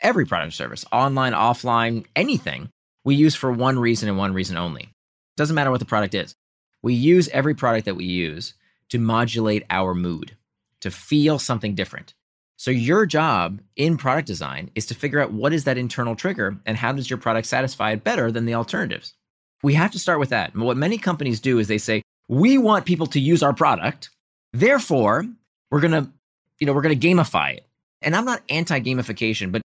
[0.00, 2.68] every product or service, online, offline, anything,
[3.04, 4.90] we use for one reason and one reason only.
[5.36, 6.34] Doesn't matter what the product is.
[6.82, 8.54] We use every product that we use
[8.90, 10.36] to modulate our mood,
[10.80, 12.14] to feel something different.
[12.56, 16.58] So your job in product design is to figure out what is that internal trigger
[16.64, 19.14] and how does your product satisfy it better than the alternatives.
[19.62, 20.54] We have to start with that.
[20.56, 24.10] What many companies do is they say, "We want people to use our product.
[24.52, 25.26] Therefore,
[25.70, 26.10] we're going to,
[26.58, 27.66] you know, we're going to gamify it."
[28.00, 29.62] And I'm not anti-gamification, but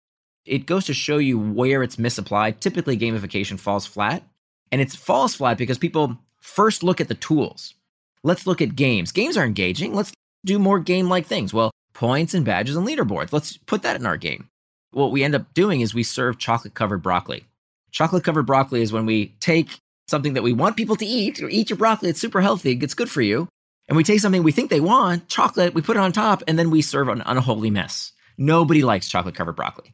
[0.49, 2.59] it goes to show you where it's misapplied.
[2.59, 4.23] Typically gamification falls flat,
[4.71, 7.75] and it falls flat because people first look at the tools.
[8.23, 9.11] Let's look at games.
[9.11, 9.93] Games are engaging.
[9.93, 10.11] Let's
[10.43, 11.53] do more game-like things.
[11.53, 13.31] Well, points and badges and leaderboards.
[13.31, 14.49] Let's put that in our game.
[14.91, 17.45] What we end up doing is we serve chocolate covered broccoli.
[17.91, 21.49] Chocolate covered broccoli is when we take something that we want people to eat, or
[21.49, 23.47] eat your broccoli, it's super healthy, it's good for you.
[23.87, 26.57] And we take something we think they want, chocolate, we put it on top, and
[26.57, 28.13] then we serve an unholy mess.
[28.37, 29.93] Nobody likes chocolate covered broccoli.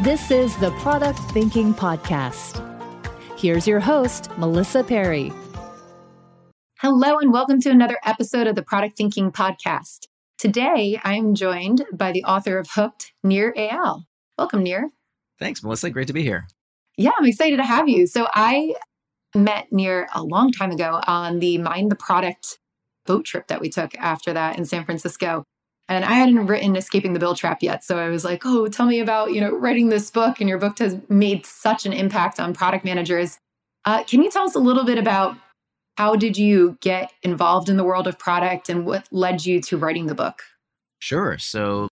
[0.00, 2.60] This is the Product Thinking Podcast.
[3.38, 5.32] Here's your host, Melissa Perri.
[6.80, 10.08] Hello, and welcome to another episode of the Product Thinking Podcast.
[10.36, 14.02] Today, I am joined by the author of Hooked, Nir Eyal.
[14.36, 14.90] Welcome, Nir.
[15.38, 15.90] Thanks, Melissa.
[15.90, 16.48] Great to be here.
[16.98, 18.08] Yeah, I'm excited to have you.
[18.08, 18.74] So, I
[19.32, 22.58] met Nir a long time ago on the Mind the Product
[23.06, 25.44] boat trip that we took after that in San Francisco.
[25.88, 27.84] And I hadn't written Escaping the Build Trap yet.
[27.84, 30.40] So I was like, oh, tell me about, you know, writing this book.
[30.40, 33.38] And your book has made such an impact on product managers.
[33.84, 35.36] Uh, can you tell us a little bit about
[35.98, 39.76] how did you get involved in the world of product and what led you to
[39.76, 40.42] writing the book?
[41.00, 41.36] Sure.
[41.38, 41.88] So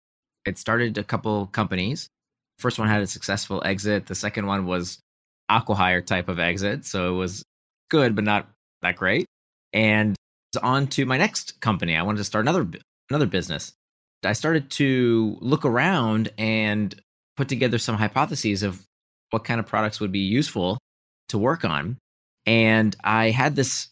[0.46, 2.08] it started a couple companies.
[2.58, 4.06] First one had a successful exit.
[4.06, 5.00] The second one was
[5.50, 6.86] acqui-hire type of exit.
[6.86, 7.44] So it was
[7.90, 8.48] good, but not
[8.80, 9.26] that great.
[9.72, 10.16] And
[10.62, 11.96] on to my next company.
[11.96, 12.66] I wanted to start another
[13.10, 13.72] another business.
[14.24, 16.94] I started to look around and
[17.36, 18.86] put together some hypotheses of
[19.30, 20.78] what kind of products would be useful
[21.28, 21.96] to work on.
[22.46, 23.88] And I had this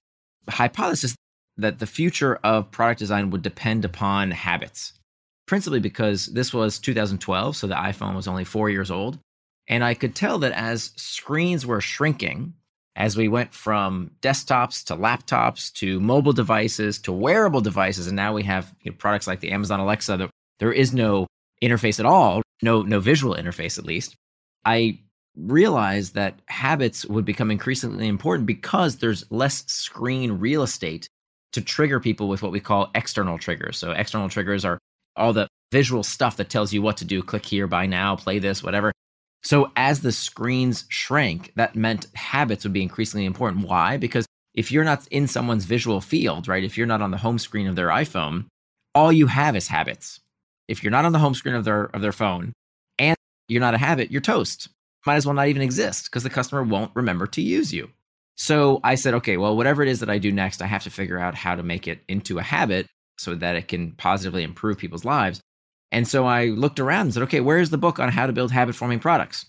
[0.49, 1.15] hypothesis
[1.57, 4.93] that the future of product design would depend upon habits,
[5.47, 9.19] principally because this was 2012, so the iPhone was only four years old.
[9.69, 12.55] And I could tell that as screens were shrinking,
[13.01, 18.35] as we went from desktops to laptops to mobile devices to wearable devices, and now
[18.35, 21.27] we have you know, products like the Amazon Alexa, that there is no
[21.63, 24.15] interface at all, no no visual interface at least.
[24.67, 25.01] I
[25.35, 31.09] realized that habits would become increasingly important because there's less screen real estate
[31.55, 33.79] to trigger people with what we call external triggers.
[33.79, 34.79] So, external triggers are
[35.17, 38.41] all the visual stuff that tells you what to do click here, buy now, play
[38.41, 38.93] this, whatever.
[39.43, 43.67] So, as the screens shrank, that meant habits would be increasingly important.
[43.67, 43.97] Why?
[43.97, 47.39] Because if you're not in someone's visual field, right, if you're not on the home
[47.39, 48.47] screen of their iPhone,
[48.95, 50.21] all you have is habits.
[50.69, 52.53] If you're not on the home screen of their of their phone
[52.99, 53.17] and
[53.49, 54.69] you're not a habit, you're toast
[55.07, 57.91] might as well not even exist because the customer won't remember to use you.
[58.37, 60.91] So I said, okay, well, whatever it is that I do next, I have to
[60.91, 62.87] figure out how to make it into a habit
[63.19, 65.41] so that it can positively improve people's lives.
[65.93, 68.53] And so I looked around and said, okay, where's the book on how to build
[68.53, 69.47] habit forming products?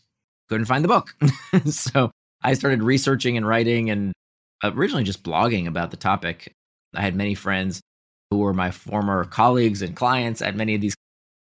[0.50, 1.16] Couldn't find the book.
[1.66, 4.12] so I started researching and writing and
[4.64, 6.54] originally just blogging about the topic.
[6.96, 7.82] I had many friends
[8.32, 10.96] who were my former colleagues and clients at many of these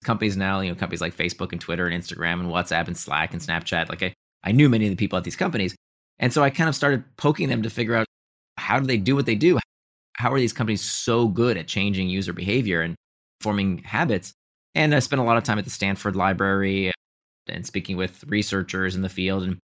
[0.03, 3.34] companies now, you know, companies like Facebook and Twitter and Instagram and WhatsApp and Slack
[3.34, 3.90] and Snapchat.
[3.90, 5.75] Like I, I knew many of the people at these companies.
[6.19, 8.08] And so I kind of started poking them to figure out
[8.58, 9.59] how do they do what they do?
[10.14, 12.96] How are these companies so good at changing user behavior and
[13.41, 14.34] forming habits?
[14.75, 16.91] And I spent a lot of time at the Stanford Library
[17.47, 19.43] and speaking with researchers in the field.
[19.43, 19.58] And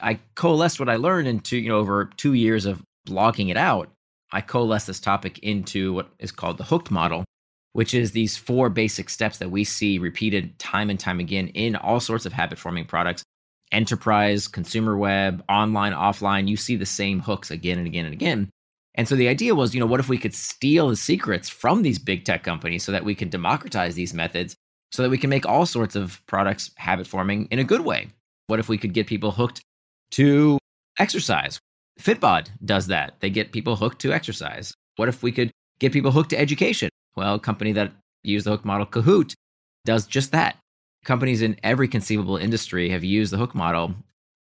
[0.00, 3.90] I coalesced what I learned into, you know, over two years of blogging it out.
[4.32, 7.24] I coalesced this topic into what is called the hooked model,
[7.72, 11.74] which is these four basic steps that we see repeated time and time again in
[11.74, 13.24] all sorts of habit forming products
[13.72, 16.48] enterprise, consumer web, online, offline.
[16.48, 18.50] You see the same hooks again and again and again.
[18.94, 21.82] And so the idea was, you know, what if we could steal the secrets from
[21.82, 24.56] these big tech companies so that we can democratize these methods
[24.92, 28.08] so that we can make all sorts of products habit forming in a good way?
[28.48, 29.60] What if we could get people hooked
[30.12, 30.58] to
[30.98, 31.60] exercise?
[32.00, 33.14] Fitbod does that.
[33.20, 34.74] They get people hooked to exercise.
[34.96, 36.88] What if we could get people hooked to education?
[37.14, 37.92] Well, a company that
[38.24, 39.34] used the hook model, Kahoot,
[39.84, 40.56] does just that.
[41.04, 43.94] companies in every conceivable industry have used the hook model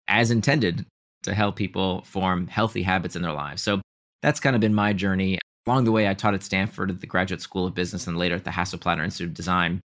[0.08, 0.86] as intended
[1.22, 3.62] to help people form healthy habits in their lives.
[3.62, 3.80] So
[4.26, 5.38] that's kind of been my journey.
[5.68, 8.34] Along the way, I taught at Stanford at the Graduate School of Business and later
[8.34, 9.80] at the Hasso-Plattner Institute of Design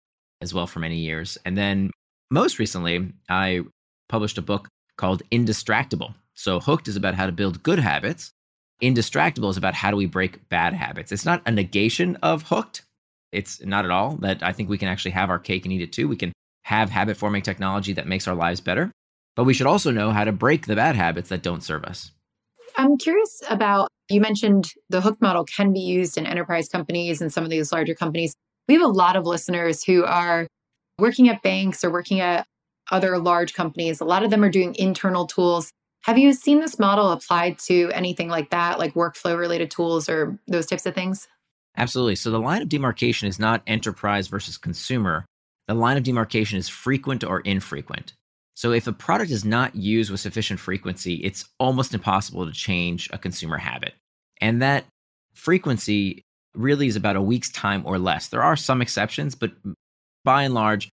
[0.41, 1.39] as well for many years.
[1.43, 1.89] And then
[2.29, 3.61] most recently, I
[4.09, 6.13] published a book called Indistractable.
[6.35, 8.29] So Hooked is about how to build good habits.
[8.79, 11.11] Indistractable is about how do we break bad habits.
[11.11, 12.83] It's not a negation of Hooked.
[13.31, 15.81] It's not at all that I think we can actually have our cake and eat
[15.81, 16.07] it too.
[16.07, 16.31] We can
[16.65, 18.91] have habit forming technology that makes our lives better,
[19.35, 22.11] but we should also know how to break the bad habits that don't serve us.
[22.77, 27.33] I'm curious about you mentioned the hook model can be used in enterprise companies and
[27.33, 28.35] some of these larger companies.
[28.67, 30.47] We have a lot of listeners who are
[30.99, 32.45] working at banks or working at
[32.91, 33.99] other large companies.
[33.99, 35.71] A lot of them are doing internal tools.
[36.03, 40.39] Have you seen this model applied to anything like that, like workflow related tools or
[40.47, 41.27] those types of things?
[41.75, 42.15] Absolutely.
[42.15, 45.25] So the line of demarcation is not enterprise versus consumer.
[45.67, 48.13] The line of demarcation is frequent or infrequent.
[48.57, 53.07] So if a product is not used with sufficient frequency, it's almost impossible to change
[53.13, 53.93] a consumer habit.
[54.41, 54.85] And that
[55.35, 56.23] frequency
[56.55, 58.29] really is about a week's time or less.
[58.29, 59.51] There are some exceptions, but
[60.25, 60.89] by and large,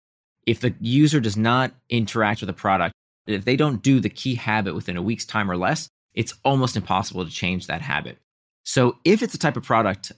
[0.46, 2.92] if the user does not interact with the product,
[3.26, 6.76] if they don't do the key habit within a week's time or less, it's almost
[6.76, 8.18] impossible to change that habit.
[8.66, 10.12] So if it's a type of product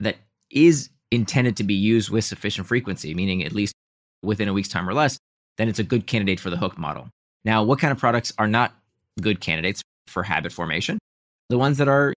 [0.00, 0.16] that
[0.50, 3.72] is intended to be used with sufficient frequency, meaning at least
[4.22, 5.16] within a week's time or less,
[5.58, 7.08] then it's a good candidate for the hook model.
[7.44, 8.74] Now, what kind of products are not
[9.20, 10.98] good candidates for habit formation?
[11.48, 12.14] The ones that are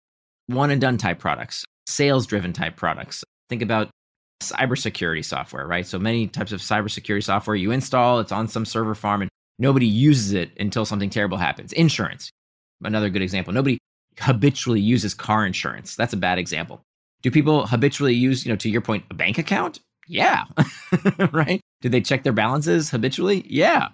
[0.48, 3.24] one and done type products, sales driven type products.
[3.50, 3.90] Think about
[4.42, 5.86] cybersecurity software, right?
[5.88, 9.86] So many types of cybersecurity software you install, it's on some server farm and nobody
[9.86, 11.72] uses it until something terrible happens.
[11.74, 12.30] Insurance,
[12.84, 13.54] another good example.
[13.54, 13.78] Nobody
[14.20, 15.96] habitually uses car insurance.
[15.96, 16.82] That's a bad example.
[17.22, 19.80] Do people habitually use, you know, to your point, a bank account?
[20.08, 20.46] Yeah.
[21.32, 21.62] right?
[21.82, 23.46] Do they check their balances habitually?
[23.48, 23.90] Yeah.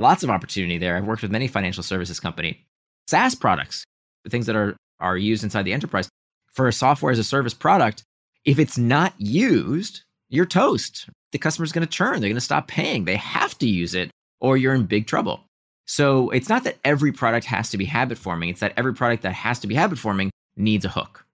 [0.00, 0.96] Lots of opportunity there.
[0.96, 2.64] I've worked with many financial services company.
[3.08, 3.84] SaaS products,
[4.24, 6.08] the things that are are used inside the enterprise
[6.52, 8.04] for a software as a service product,
[8.44, 11.08] if it's not used, you're toast.
[11.32, 12.20] The customer's going to churn.
[12.20, 13.04] They're going to stop paying.
[13.04, 14.10] They have to use it
[14.40, 15.44] or you're in big trouble.
[15.86, 18.48] So it's not that every product has to be habit forming.
[18.48, 21.24] It's that every product that has to be habit forming needs a hook.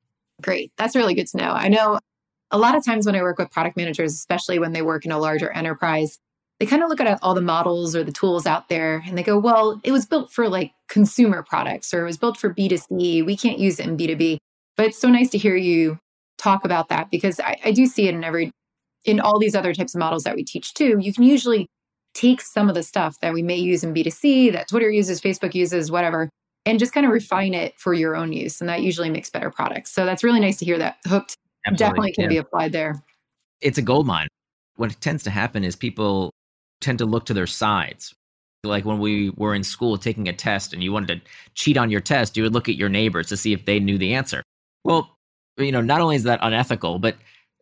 [0.40, 0.72] Great.
[0.76, 1.50] That's really good to know.
[1.50, 1.98] I know
[2.50, 5.12] a lot of times when I work with product managers, especially when they work in
[5.12, 6.18] a larger enterprise,
[6.58, 9.22] they kind of look at all the models or the tools out there and they
[9.22, 13.24] go, well, it was built for like consumer products or it was built for B2C.
[13.24, 14.38] We can't use it in B2B.
[14.76, 15.98] But it's so nice to hear you
[16.36, 18.50] talk about that because I, I do see it in every,
[19.04, 20.98] in all these other types of models that we teach too.
[21.00, 21.66] You can usually
[22.14, 25.54] take some of the stuff that we may use in B2C, that Twitter uses, Facebook
[25.54, 26.28] uses, whatever,
[26.66, 28.60] and just kind of refine it for your own use.
[28.60, 29.92] And that usually makes better products.
[29.92, 31.36] So that's really nice to hear that hooked
[31.66, 31.76] Absolutely.
[31.78, 32.28] definitely can yeah.
[32.28, 33.02] be applied there.
[33.60, 34.28] It's a gold mine.
[34.76, 36.30] What tends to happen is people
[36.80, 38.14] tend to look to their sides.
[38.64, 41.90] Like when we were in school taking a test and you wanted to cheat on
[41.90, 44.42] your test, you would look at your neighbors to see if they knew the answer.
[44.84, 45.16] Well,
[45.56, 47.16] you know, not only is that unethical, but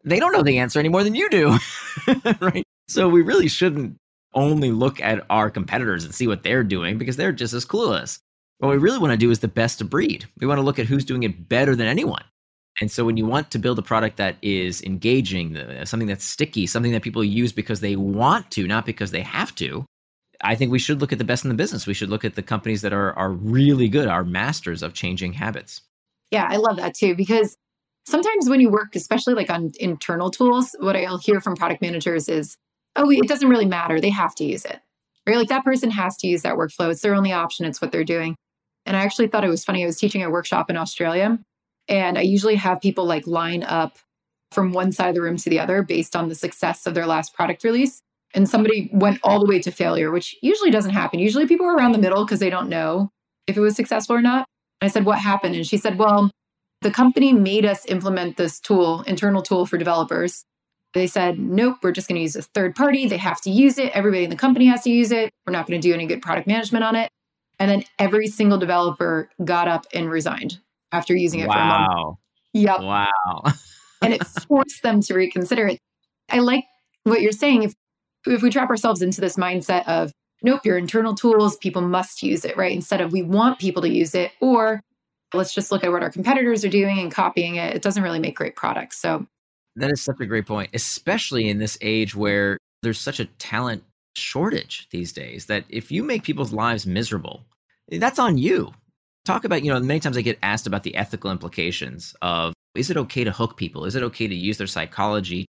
[0.04, 1.58] they don't know the answer any more than you do.
[2.40, 2.64] right?
[2.88, 3.96] So we really shouldn't
[4.34, 8.18] only look at our competitors and see what they're doing because they're just as clueless.
[8.58, 10.24] What we really want to do is the best of breed.
[10.40, 12.22] We want to look at who's doing it better than anyone.
[12.80, 16.24] And so when you want to build a product that is engaging, uh, something that's
[16.24, 19.86] sticky, something that people use because they want to, not because they have to,
[20.42, 21.86] I think we should look at the best in the business.
[21.86, 25.32] We should look at the companies that are are really good, are masters of changing
[25.32, 25.80] habits.
[26.30, 27.56] Yeah, I love that too because
[28.06, 32.28] sometimes when you work especially like on internal tools, what I'll hear from product managers
[32.28, 32.56] is,
[32.96, 34.00] "Oh, it doesn't really matter.
[34.00, 34.80] They have to use it."
[35.26, 35.36] Right?
[35.36, 36.90] Like that person has to use that workflow.
[36.90, 37.64] It's their only option.
[37.64, 38.36] It's what they're doing.
[38.84, 39.82] And I actually thought it was funny.
[39.82, 41.38] I was teaching a workshop in Australia
[41.88, 43.98] and I usually have people like line up
[44.52, 47.06] from one side of the room to the other based on the success of their
[47.06, 48.02] last product release.
[48.34, 51.20] And somebody went all the way to failure, which usually doesn't happen.
[51.20, 53.10] Usually people are around the middle because they don't know
[53.46, 54.46] if it was successful or not.
[54.80, 55.54] I said, What happened?
[55.54, 56.30] And she said, Well,
[56.82, 60.44] the company made us implement this tool, internal tool for developers.
[60.92, 63.06] They said, Nope, we're just going to use a third party.
[63.06, 63.92] They have to use it.
[63.94, 65.30] Everybody in the company has to use it.
[65.46, 67.10] We're not going to do any good product management on it.
[67.58, 70.58] And then every single developer got up and resigned
[70.96, 71.54] after using it wow.
[71.54, 72.18] for a month.
[72.54, 72.80] Yep.
[72.80, 73.42] Wow.
[74.02, 75.78] and it forced them to reconsider it.
[76.30, 76.64] I like
[77.04, 77.64] what you're saying.
[77.64, 77.74] If
[78.26, 80.10] if we trap ourselves into this mindset of
[80.42, 82.72] nope, your internal tools, people must use it, right?
[82.72, 84.80] Instead of we want people to use it, or
[85.32, 87.74] let's just look at what our competitors are doing and copying it.
[87.74, 88.98] It doesn't really make great products.
[88.98, 89.26] So
[89.76, 93.84] that is such a great point, especially in this age where there's such a talent
[94.16, 97.42] shortage these days that if you make people's lives miserable,
[97.90, 98.72] that's on you
[99.26, 102.90] talk about, you know, many times I get asked about the ethical implications of is
[102.90, 103.84] it okay to hook people?
[103.84, 105.46] Is it okay to use their psychology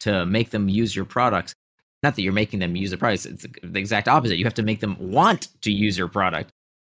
[0.00, 1.54] to make them use your products?
[2.02, 4.38] not that you're making them use the product, it's the exact opposite.
[4.38, 6.50] You have to make them want to use your product.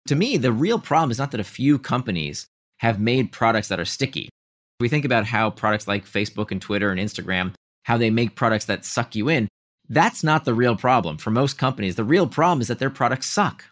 [0.07, 3.79] To me, the real problem is not that a few companies have made products that
[3.79, 4.25] are sticky.
[4.25, 8.35] If we think about how products like Facebook and Twitter and Instagram, how they make
[8.35, 9.47] products that suck you in,
[9.89, 11.17] that's not the real problem.
[11.17, 13.65] For most companies, the real problem is that their products suck.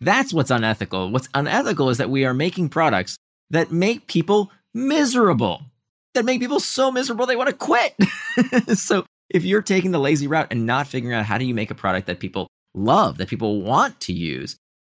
[0.00, 1.10] That's what's unethical.
[1.10, 3.16] What's unethical is that we are making products
[3.50, 5.62] that make people miserable,
[6.14, 7.94] that make people so miserable they want to quit.
[8.78, 11.70] so if you're taking the lazy route and not figuring out how do you make
[11.70, 14.56] a product that people love, that people want to use,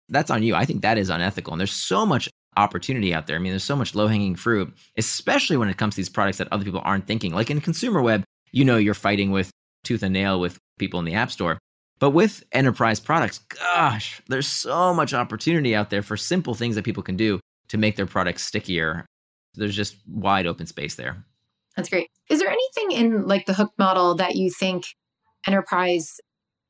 [0.09, 0.55] that's on you.
[0.55, 1.53] I think that is unethical.
[1.53, 3.35] And there's so much opportunity out there.
[3.35, 6.39] I mean, there's so much low hanging fruit, especially when it comes to these products
[6.39, 7.33] that other people aren't thinking.
[7.33, 9.51] Like in consumer web, you know, you're fighting with
[9.83, 11.57] tooth and nail with people in the app store.
[11.99, 16.85] But with enterprise products, gosh, there's so much opportunity out there for simple things that
[16.85, 19.05] people can do to make their products stickier.
[19.55, 21.25] There's just wide open space there.
[21.75, 22.07] That's great.
[22.29, 24.85] Is there anything in like the hook model that you think
[25.45, 26.19] enterprise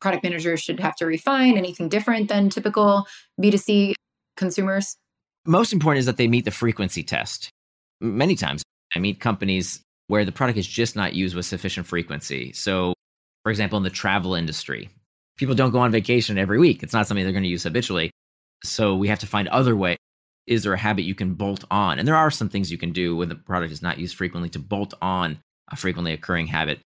[0.02, 1.58] product managers should have to refine?
[1.58, 3.06] Anything different than typical
[3.40, 3.94] B2C
[4.36, 4.98] consumers?
[5.46, 7.50] Most important is that they meet the frequency test.
[8.02, 8.64] Many times
[8.96, 12.52] I meet companies where the product is just not used with sufficient frequency.
[12.54, 12.94] So,
[13.44, 14.90] for example, in the travel industry,
[15.40, 16.84] people don't go on vacation every week.
[16.84, 18.12] It's not something they're going to use habitually.
[18.64, 19.96] So we have to find other way.
[20.46, 21.98] Is there a habit you can bolt on?
[21.98, 24.50] And there are some things you can do when the product is not used frequently
[24.50, 25.40] to bolt on
[25.72, 26.80] a frequently occurring habit.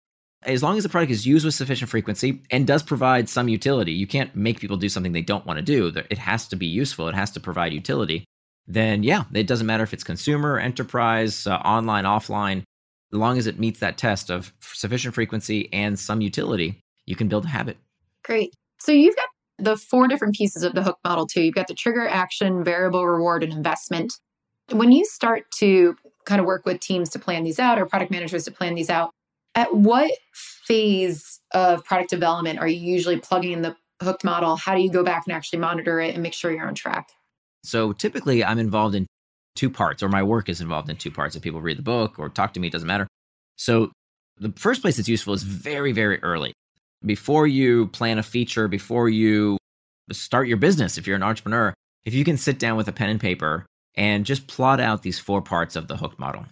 [0.44, 3.92] As long as the product is used with sufficient frequency and does provide some utility,
[3.92, 5.86] you can't make people do something they don't want to do.
[6.10, 8.24] It has to be useful, it has to provide utility.
[8.66, 12.64] Then, yeah, it doesn't matter if it's consumer, enterprise, uh, online, offline.
[13.12, 17.28] As long as it meets that test of sufficient frequency and some utility, you can
[17.28, 17.76] build a habit.
[18.24, 18.54] Great.
[18.78, 21.42] So you've got the four different pieces of the hook model too.
[21.42, 24.14] You've got the trigger, action, variable reward, and investment.
[24.70, 28.10] When you start to kind of work with teams to plan these out or product
[28.10, 29.10] managers to plan these out,
[29.54, 34.56] at what phase of product development are you usually plugging in the hooked model?
[34.56, 37.10] How do you go back and actually monitor it and make sure you're on track?
[37.64, 39.06] So typically I'm involved in
[39.54, 41.36] two parts, or my work is involved in two parts.
[41.36, 43.06] If people read the book or talk to me, it doesn't matter.
[43.56, 43.92] So
[44.38, 46.54] the first place it's useful is very, very early
[47.04, 49.58] before you plan a feature, before you
[50.10, 53.10] start your business, if you're an entrepreneur, if you can sit down with a pen
[53.10, 56.46] and paper and just plot out these four parts of the hook model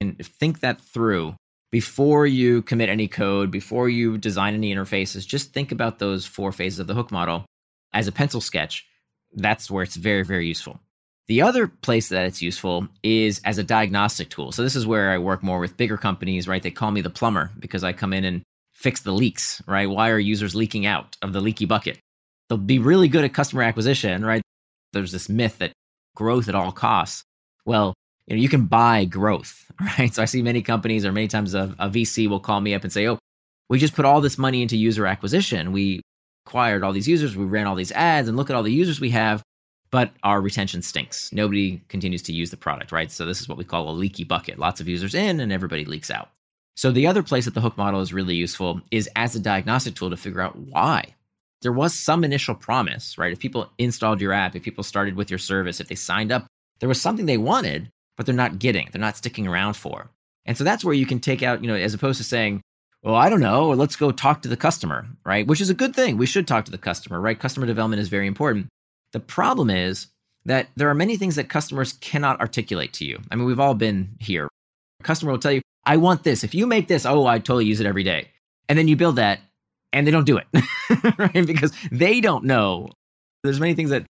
[0.00, 1.34] and think that through
[1.70, 6.52] before you commit any code, before you design any interfaces, just think about those four
[6.52, 7.44] phases of the hook model
[7.92, 8.86] as a pencil sketch.
[9.32, 10.78] That's where it's very, very useful.
[11.26, 14.52] The other place that it's useful is as a diagnostic tool.
[14.52, 16.62] So this is where I work more with bigger companies, right?
[16.62, 18.42] They call me the plumber because I come in and
[18.84, 19.88] fix the leaks, right?
[19.88, 21.98] Why are users leaking out of the leaky bucket?
[22.48, 24.42] They'll be really good at customer acquisition, right?
[24.92, 25.72] There's this myth that
[26.14, 27.24] growth at all costs.
[27.64, 27.94] Well,
[28.26, 29.64] you know, you can buy growth,
[29.98, 30.14] right?
[30.14, 32.84] So I see many companies or many times a, a VC will call me up
[32.84, 33.18] and say, "Oh,
[33.70, 35.72] we just put all this money into user acquisition.
[35.72, 36.02] We
[36.46, 39.00] acquired all these users, we ran all these ads, and look at all the users
[39.00, 39.42] we have,
[39.90, 41.32] but our retention stinks.
[41.32, 43.10] Nobody continues to use the product, right?
[43.10, 44.58] So this is what we call a leaky bucket.
[44.58, 46.28] Lots of users in, and everybody leaks out.
[46.76, 49.94] So the other place that the hook model is really useful is as a diagnostic
[49.94, 51.14] tool to figure out why.
[51.62, 53.32] There was some initial promise, right?
[53.32, 56.46] If people installed your app, if people started with your service, if they signed up,
[56.80, 60.10] there was something they wanted, but they're not getting, they're not sticking around for.
[60.44, 62.60] And so that's where you can take out, you know, as opposed to saying,
[63.02, 65.46] well, I don't know, let's go talk to the customer, right?
[65.46, 66.16] Which is a good thing.
[66.16, 67.38] We should talk to the customer, right?
[67.38, 68.66] Customer development is very important.
[69.12, 70.08] The problem is
[70.46, 73.20] that there are many things that customers cannot articulate to you.
[73.30, 74.48] I mean, we've all been here.
[75.00, 76.44] A customer will tell you, I want this.
[76.44, 78.28] If you make this, oh, I totally use it every day.
[78.68, 79.40] And then you build that
[79.92, 80.46] and they don't do it,
[81.18, 81.46] right?
[81.46, 82.90] Because they don't know.
[83.42, 84.06] There's many things that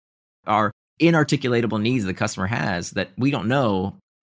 [0.45, 3.95] are inarticulatable needs the customer has that we don't know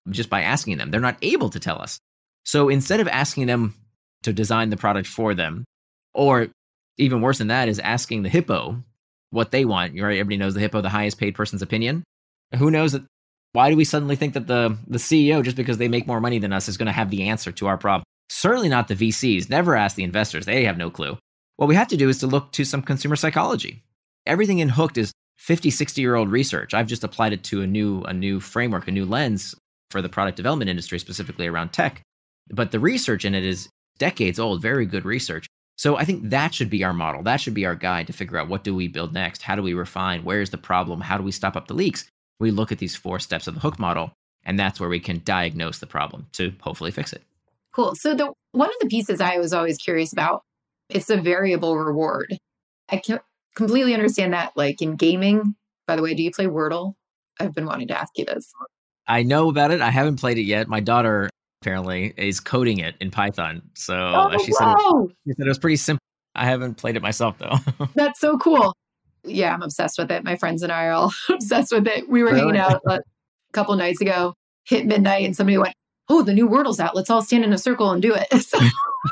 [0.10, 0.90] just by asking them.
[0.90, 2.00] They're not able to tell us.
[2.44, 3.76] So instead of asking them
[4.24, 5.66] to design the product for them,
[6.14, 6.48] or
[6.98, 8.84] even worse than that is asking the hippo
[9.30, 9.94] what they want.
[9.94, 10.18] Right?
[10.18, 12.04] Everybody knows the hippo, the highest paid person's opinion.
[12.58, 13.04] Who knows that
[13.58, 16.38] why do we suddenly think that the, the CEO, just because they make more money
[16.38, 18.04] than us, is going to have the answer to our problem?
[18.30, 19.50] Certainly not the VCs.
[19.50, 20.46] Never ask the investors.
[20.46, 21.18] They have no clue.
[21.56, 23.82] What we have to do is to look to some consumer psychology.
[24.28, 26.76] Everything in Hooked is 50, 60 year old research.
[26.76, 29.56] I've just applied it to a new, a new framework, a new lens
[29.90, 32.04] for the product development industry, specifically around tech.
[32.52, 35.48] But the research in it is decades old, very good research.
[35.78, 37.24] So I think that should be our model.
[37.24, 39.42] That should be our guide to figure out what do we build next?
[39.42, 40.24] How do we refine?
[40.24, 41.02] Where's the problem?
[41.02, 42.06] How do we stop up the leaks?
[42.40, 44.12] We look at these four steps of the hook model,
[44.46, 47.24] and that's where we can diagnose the problem to hopefully fix it.
[47.74, 47.96] Cool.
[47.96, 50.42] So the one of the pieces I was always curious about
[50.90, 52.38] it's a variable reward.
[52.90, 53.20] I can
[53.56, 54.54] completely understand that.
[54.56, 56.94] Like in gaming, by the way, do you play Wordle?
[57.40, 58.52] I've been wanting to ask you this.
[59.08, 59.82] I know about it.
[59.82, 60.68] I haven't played it yet.
[60.68, 61.30] My daughter
[61.62, 63.62] apparently is coding it in Python.
[63.76, 66.02] So oh, she, said it, she said it was pretty simple.
[66.36, 67.58] I haven't played it myself though.
[67.96, 68.74] That's so cool.
[69.24, 70.24] Yeah, I'm obsessed with it.
[70.24, 72.10] My friends and I are all obsessed with it.
[72.10, 72.40] We were Really?
[72.40, 73.02] hanging out a
[73.54, 74.34] couple nights ago,
[74.66, 75.74] hit midnight, and somebody went,
[76.10, 76.96] Oh, the new Wordle's out.
[76.96, 78.28] Let's all stand in a circle and do it.
[78.44, 78.60] So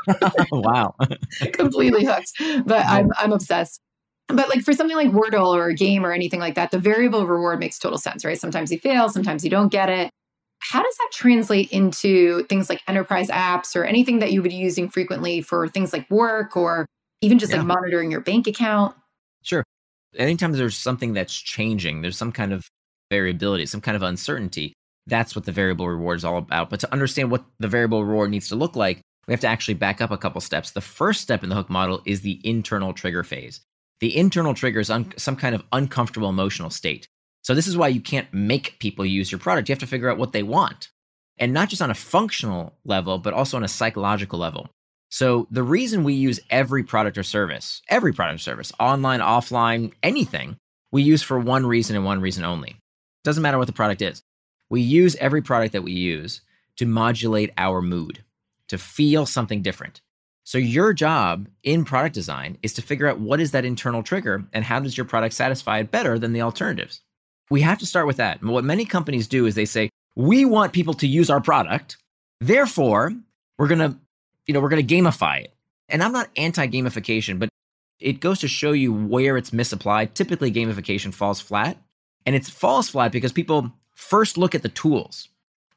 [0.52, 0.94] wow.
[1.52, 2.32] completely hooked.
[2.66, 3.80] But I'm I'm obsessed.
[4.28, 7.26] But like for something like Wordle or a game or anything like that, the variable
[7.26, 8.38] reward makes total sense, right?
[8.38, 10.10] Sometimes you fail, sometimes you don't get it.
[10.58, 14.56] How does that translate into things like enterprise apps or anything that you would be
[14.56, 16.86] using frequently for things like work or
[17.20, 17.58] even just Yeah.
[17.58, 18.96] like monitoring your bank account?
[19.42, 19.62] Sure.
[20.16, 22.68] Anytime there's something that's changing, there's some kind of
[23.10, 24.72] variability, some kind of uncertainty.
[25.06, 26.70] That's what the variable reward is all about.
[26.70, 29.74] But to understand what the variable reward needs to look like, we have to actually
[29.74, 30.70] back up a couple steps.
[30.70, 33.60] The first step in the hook model is the internal trigger phase.
[34.00, 37.06] The internal trigger is un- some kind of uncomfortable emotional state.
[37.42, 39.68] So, this is why you can't make people use your product.
[39.68, 40.90] You have to figure out what they want.
[41.38, 44.70] And not just on a functional level, but also on a psychological level.
[45.08, 49.92] So the reason we use every product or service, every product or service, online, offline,
[50.02, 50.56] anything,
[50.90, 52.76] we use for one reason and one reason only.
[53.24, 54.22] Doesn't matter what the product is.
[54.68, 56.40] We use every product that we use
[56.76, 58.24] to modulate our mood,
[58.68, 60.00] to feel something different.
[60.44, 64.44] So your job in product design is to figure out what is that internal trigger
[64.52, 67.00] and how does your product satisfy it better than the alternatives.
[67.50, 68.40] We have to start with that.
[68.40, 71.96] And what many companies do is they say, "We want people to use our product.
[72.40, 73.12] Therefore,
[73.58, 73.98] we're going to
[74.46, 75.52] you know, we're going to gamify it.
[75.88, 77.48] And I'm not anti gamification, but
[78.00, 80.14] it goes to show you where it's misapplied.
[80.14, 81.78] Typically, gamification falls flat.
[82.24, 85.28] And it falls flat because people first look at the tools.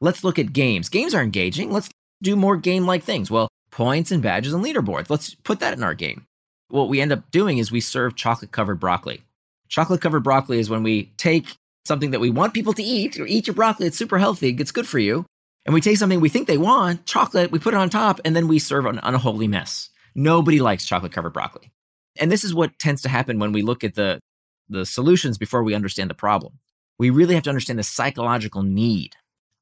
[0.01, 0.89] Let's look at games.
[0.89, 1.71] Games are engaging.
[1.71, 1.89] Let's
[2.23, 3.29] do more game like things.
[3.29, 5.09] Well, points and badges and leaderboards.
[5.09, 6.25] Let's put that in our game.
[6.69, 9.23] What we end up doing is we serve chocolate covered broccoli.
[9.67, 13.25] Chocolate covered broccoli is when we take something that we want people to eat, or
[13.25, 15.25] eat your broccoli, it's super healthy, it's good for you.
[15.65, 18.35] And we take something we think they want, chocolate, we put it on top, and
[18.35, 19.89] then we serve an unholy mess.
[20.15, 21.71] Nobody likes chocolate covered broccoli.
[22.19, 24.19] And this is what tends to happen when we look at the,
[24.67, 26.59] the solutions before we understand the problem.
[26.97, 29.15] We really have to understand the psychological need,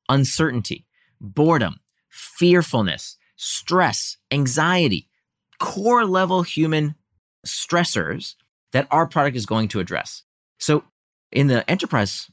[0.09, 0.85] uncertainty,
[1.19, 5.09] boredom, fearfulness, stress, anxiety,
[5.59, 6.95] core level human
[7.45, 8.35] stressors
[8.71, 10.23] that our product is going to address.
[10.59, 10.83] So,
[11.31, 12.29] in the enterprise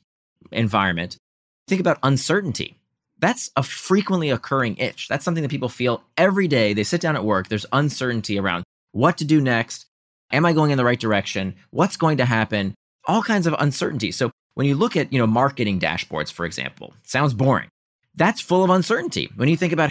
[0.52, 1.18] environment,
[1.66, 2.78] think about uncertainty
[3.24, 5.08] that's a frequently occurring itch.
[5.08, 6.74] That's something that people feel every day.
[6.74, 9.87] They sit down at work, there's uncertainty around what to do next.
[10.30, 11.54] Am I going in the right direction?
[11.70, 12.74] What's going to happen?
[13.08, 14.12] All kinds of uncertainty.
[14.12, 17.68] So when you look at, you know, marketing dashboards, for example, sounds boring.
[18.14, 19.30] That's full of uncertainty.
[19.37, 19.88] When you think about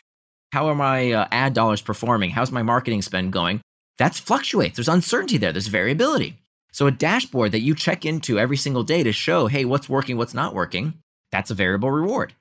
[0.52, 2.30] how are my uh, ad dollars performing?
[2.30, 3.62] How's my marketing spend going?
[3.98, 4.76] That fluctuates.
[4.76, 5.52] There's uncertainty there.
[5.52, 6.38] There's variability.
[6.72, 10.18] So a dashboard that you check into every single day to show, hey, what's working,
[10.18, 10.94] what's not working,
[11.32, 12.34] that's a variable reward.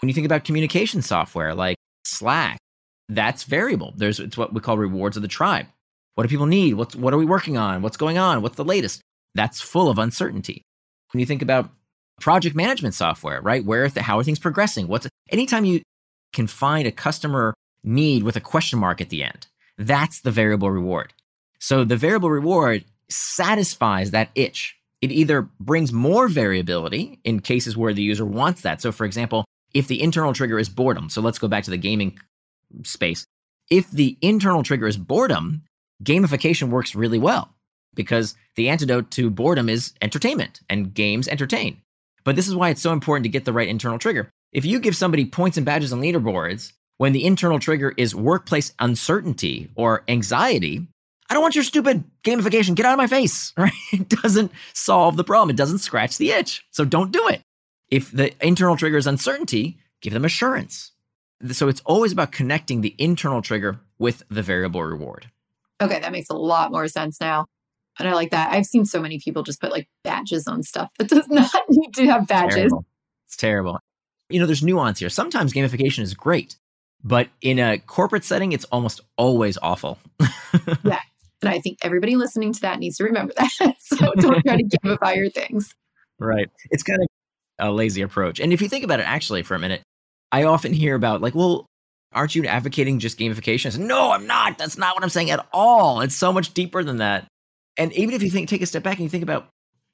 [0.00, 2.58] When you think about communication software like Slack,
[3.08, 3.92] that's variable.
[3.96, 5.66] There's it's what we call rewards of the tribe.
[6.14, 6.74] What do people need?
[6.74, 7.82] What's what are we working on?
[7.82, 8.42] What's going on?
[8.42, 9.00] What's the latest?
[9.34, 10.62] That's full of uncertainty.
[11.12, 11.70] When you think about
[12.20, 13.64] project management software, right?
[13.64, 14.86] Where the, how are things progressing?
[14.88, 15.82] What's anytime you
[16.32, 19.46] can find a customer need with a question mark at the end,
[19.78, 21.12] that's the variable reward.
[21.58, 24.76] So the variable reward satisfies that itch.
[25.00, 28.82] It either brings more variability in cases where the user wants that.
[28.82, 31.76] So for example, if the internal trigger is boredom, so let's go back to the
[31.76, 32.18] gaming
[32.84, 33.24] space.
[33.70, 35.62] If the internal trigger is boredom,
[36.02, 37.54] gamification works really well
[37.94, 41.80] because the antidote to boredom is entertainment and games entertain.
[42.24, 44.30] But this is why it's so important to get the right internal trigger.
[44.52, 48.72] If you give somebody points and badges and leaderboards when the internal trigger is workplace
[48.78, 50.86] uncertainty or anxiety,
[51.28, 52.74] I don't want your stupid gamification.
[52.74, 53.72] Get out of my face, right?
[53.92, 55.50] It doesn't solve the problem.
[55.50, 56.64] It doesn't scratch the itch.
[56.72, 57.42] So don't do it.
[57.90, 60.92] If the internal trigger is uncertainty, give them assurance.
[61.52, 65.30] So it's always about connecting the internal trigger with the variable reward.
[65.80, 67.46] Okay, that makes a lot more sense now.
[67.98, 68.52] And I like that.
[68.52, 71.94] I've seen so many people just put like badges on stuff that does not need
[71.94, 72.56] to have badges.
[72.56, 72.84] Terrible.
[73.26, 73.78] It's terrible.
[74.28, 75.08] You know, there's nuance here.
[75.08, 76.56] Sometimes gamification is great,
[77.02, 79.98] but in a corporate setting, it's almost always awful.
[80.84, 81.00] Yeah.
[81.42, 83.76] And I think everybody listening to that needs to remember that.
[83.78, 85.74] so don't try to gamify your things.
[86.18, 86.50] Right.
[86.70, 87.08] It's kind of
[87.60, 88.40] a lazy approach.
[88.40, 89.82] And if you think about it actually for a minute,
[90.32, 91.66] I often hear about like, well,
[92.12, 93.72] aren't you advocating just gamification?
[93.72, 94.58] Say, no, I'm not.
[94.58, 96.00] That's not what I'm saying at all.
[96.00, 97.26] It's so much deeper than that.
[97.76, 99.48] And even if you think take a step back and you think about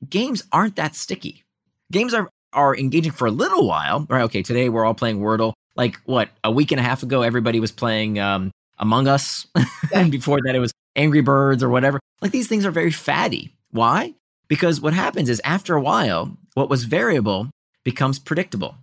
[0.09, 1.45] games aren't that sticky.
[1.93, 4.07] Games are are engaging for a little while.
[4.09, 4.23] Right.
[4.23, 5.53] Okay, today we're all playing Wordle.
[5.75, 9.47] Like what, a week and a half ago, everybody was playing um, Among Us.
[9.95, 12.01] and before that it was Angry Birds or whatever.
[12.23, 13.55] Like these things are very fatty.
[13.73, 14.15] Why?
[14.49, 17.51] Because what happens is after a while, what was variable
[17.87, 18.75] becomes predictable.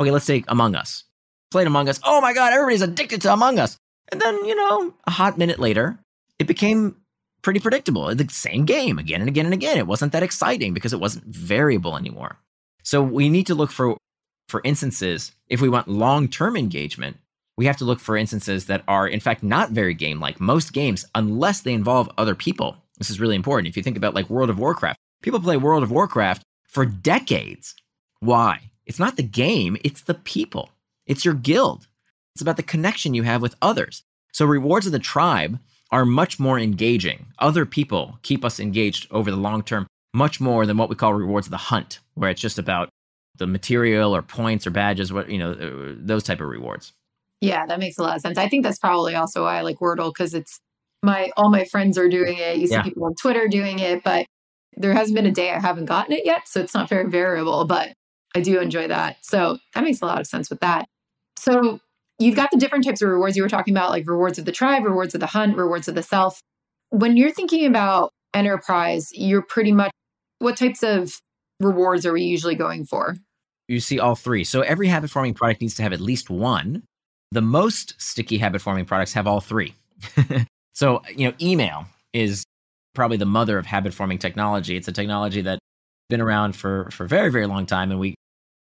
[0.00, 1.04] Okay, let's take Among Us.
[1.52, 2.00] Played Among Us.
[2.04, 3.78] Oh my God, everybody's addicted to Among Us.
[4.10, 5.96] And then, you know, a hot minute later,
[6.40, 6.96] it became
[7.40, 8.12] pretty predictable.
[8.12, 9.78] The same game again and again and again.
[9.78, 12.36] It wasn't that exciting because it wasn't variable anymore.
[12.82, 13.96] So we need to look for
[14.48, 17.18] for instances if we want long-term engagement,
[17.56, 20.40] we have to look for instances that are in fact not very game like.
[20.40, 22.76] Most games unless they involve other people.
[22.96, 23.68] This is really important.
[23.68, 27.76] If you think about like World of Warcraft, people play World of Warcraft for decades.
[28.20, 28.70] Why?
[28.86, 30.70] It's not the game, it's the people.
[31.06, 31.86] It's your guild.
[32.34, 34.02] It's about the connection you have with others.
[34.32, 35.58] So rewards of the tribe
[35.90, 37.26] are much more engaging.
[37.38, 41.14] Other people keep us engaged over the long term, much more than what we call
[41.14, 42.88] rewards of the hunt, where it's just about
[43.36, 46.92] the material or points or badges, what you know, uh, those type of rewards.
[47.40, 48.36] Yeah, that makes a lot of sense.
[48.36, 50.58] I think that's probably also why I like Wordle because it's
[51.02, 52.58] my all my friends are doing it.
[52.58, 52.82] You see yeah.
[52.82, 54.26] people on Twitter doing it, but
[54.76, 57.64] there hasn't been a day I haven't gotten it yet, so it's not very variable.
[57.64, 57.92] But
[58.38, 60.86] I do enjoy that, so that makes a lot of sense with that.
[61.36, 61.80] So
[62.18, 64.52] you've got the different types of rewards you were talking about, like rewards of the
[64.52, 66.40] tribe, rewards of the hunt, rewards of the self.
[66.90, 69.90] When you're thinking about enterprise, you're pretty much
[70.38, 71.20] what types of
[71.58, 73.16] rewards are we usually going for?
[73.66, 74.44] You see all three.
[74.44, 76.84] So every habit forming product needs to have at least one.
[77.32, 79.74] The most sticky habit forming products have all three.
[80.74, 82.44] so, you know, email is
[82.94, 84.76] probably the mother of habit forming technology.
[84.76, 85.60] It's a technology that's
[86.08, 88.14] been around for for a very very long time and we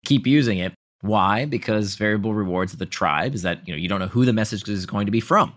[0.08, 1.46] keep using it why?
[1.46, 4.34] Because variable rewards of the tribe is that you know you don't know who the
[4.34, 5.54] message is going to be from.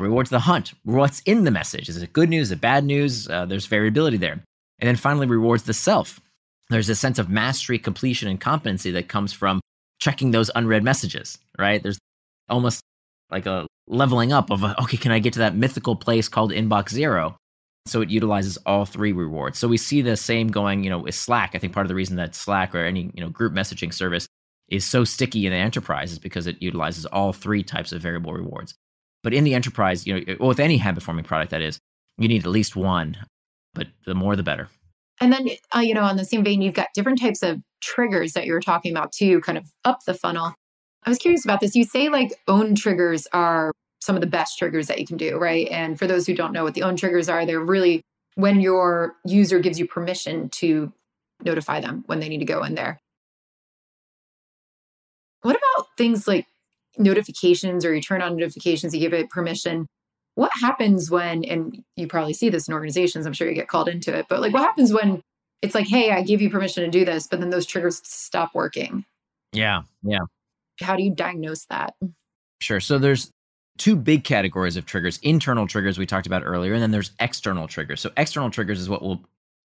[0.00, 0.72] Rewards the hunt.
[0.84, 1.88] What's in the message?
[1.88, 2.48] Is it good news?
[2.48, 3.28] Is it bad news?
[3.28, 4.42] Uh, there's variability there.
[4.80, 6.20] And then finally, rewards the self.
[6.70, 9.60] There's a sense of mastery, completion, and competency that comes from
[10.00, 11.82] checking those unread messages, right?
[11.82, 11.98] There's
[12.48, 12.80] almost
[13.30, 16.90] like a leveling up of, okay, can I get to that mythical place called inbox
[16.90, 17.36] zero?
[17.86, 19.58] So it utilizes all three rewards.
[19.58, 21.50] So we see the same going, you know, with Slack.
[21.54, 24.26] I think part of the reason that Slack or any, you know, group messaging service
[24.68, 28.32] is so sticky in the enterprise is because it utilizes all three types of variable
[28.32, 28.74] rewards.
[29.22, 31.78] But in the enterprise, you know, with any habit forming product, that is,
[32.16, 33.16] you need at least one,
[33.74, 34.68] but the more the better.
[35.20, 38.32] And then, uh, you know, on the same vein, you've got different types of triggers
[38.32, 40.54] that you were talking about too, kind of up the funnel.
[41.04, 41.74] I was curious about this.
[41.74, 43.72] You say like own triggers are
[44.04, 45.66] some of the best triggers that you can do, right?
[45.68, 48.02] And for those who don't know what the own triggers are, they're really
[48.34, 50.92] when your user gives you permission to
[51.42, 52.98] notify them when they need to go in there.
[55.40, 56.46] What about things like
[56.98, 59.86] notifications or you turn on notifications, you give it permission?
[60.34, 63.88] What happens when, and you probably see this in organizations, I'm sure you get called
[63.88, 65.22] into it, but like what happens when
[65.62, 68.54] it's like, hey, I give you permission to do this, but then those triggers stop
[68.54, 69.04] working?
[69.52, 69.82] Yeah.
[70.02, 70.18] Yeah.
[70.80, 71.94] How do you diagnose that?
[72.60, 72.80] Sure.
[72.80, 73.30] So there's
[73.78, 77.66] two big categories of triggers internal triggers we talked about earlier and then there's external
[77.66, 79.20] triggers so external triggers is what we'll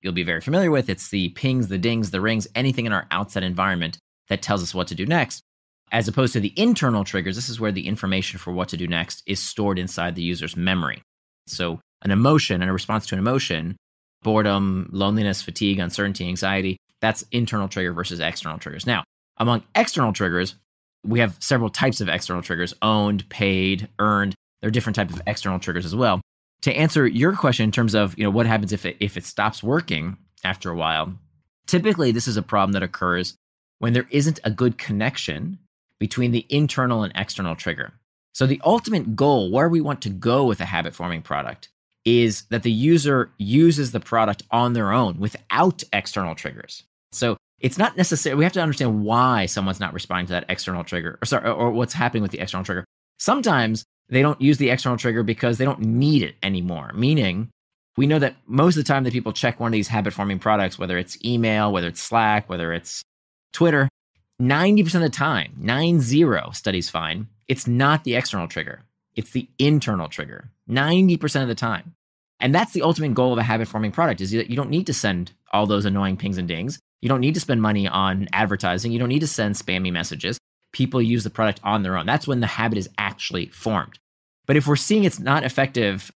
[0.02, 3.08] you'll be very familiar with it's the pings the dings the rings anything in our
[3.12, 3.98] outside environment
[4.30, 5.44] that tells us what to do next
[5.92, 8.88] as opposed to the internal triggers, this is where the information for what to do
[8.88, 11.02] next is stored inside the user's memory.
[11.48, 13.76] So, an emotion and a response to an emotion,
[14.24, 18.88] boredom, loneliness, fatigue, uncertainty, anxiety, that's internal trigger versus external triggers.
[18.88, 19.04] Now,
[19.38, 20.56] among external triggers,
[21.04, 24.36] we have several types of external triggers owned, paid, earned.
[24.62, 26.22] There are different types of external triggers as well.
[26.62, 29.26] To answer your question in terms of you know what happens if it, if it
[29.26, 31.14] stops working after a while,
[31.68, 33.36] typically this is a problem that occurs
[33.80, 35.58] when there isn't a good connection
[35.98, 37.94] between the internal and external trigger.
[38.34, 41.70] So, the ultimate goal, where we want to go with a habit forming product,
[42.06, 46.84] is that the user uses the product on their own without external triggers.
[47.12, 48.36] So, it's not necessary.
[48.36, 51.72] We have to understand why someone's not responding to that external trigger, or sorry, or
[51.72, 52.86] what's happening with the external trigger.
[53.20, 56.92] Sometimes they don't use the external trigger because they don't need it anymore.
[56.94, 57.50] Meaning,
[57.98, 60.40] we know that most of the time that people check one of these habit forming
[60.40, 63.04] products, whether it's email, whether it's Slack, whether it's
[63.54, 63.88] Twitter,
[64.42, 68.82] 90% of the time, 9-0 studies find it's not the external trigger.
[69.16, 70.50] It's the internal trigger.
[70.70, 71.94] 90% of the time.
[72.40, 74.88] And that's the ultimate goal of a habit forming product is that you don't need
[74.88, 76.80] to send all those annoying pings and dings.
[77.02, 78.92] You don't need to spend money on advertising.
[78.92, 80.38] You don't need to send spammy messages.
[80.72, 82.06] People use the product on their own.
[82.06, 84.00] That's when the habit is actually formed.
[84.46, 86.12] But if we're seeing it's not effective,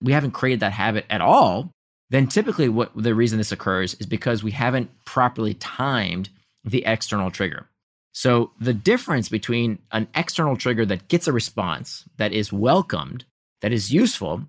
[0.00, 1.70] we haven't created that habit at all,
[2.08, 6.28] then typically what the reason this occurs is because we haven't properly timed
[6.64, 7.66] the external trigger.
[8.12, 13.24] So the difference between an external trigger that gets a response that is welcomed,
[13.60, 14.42] that is useful,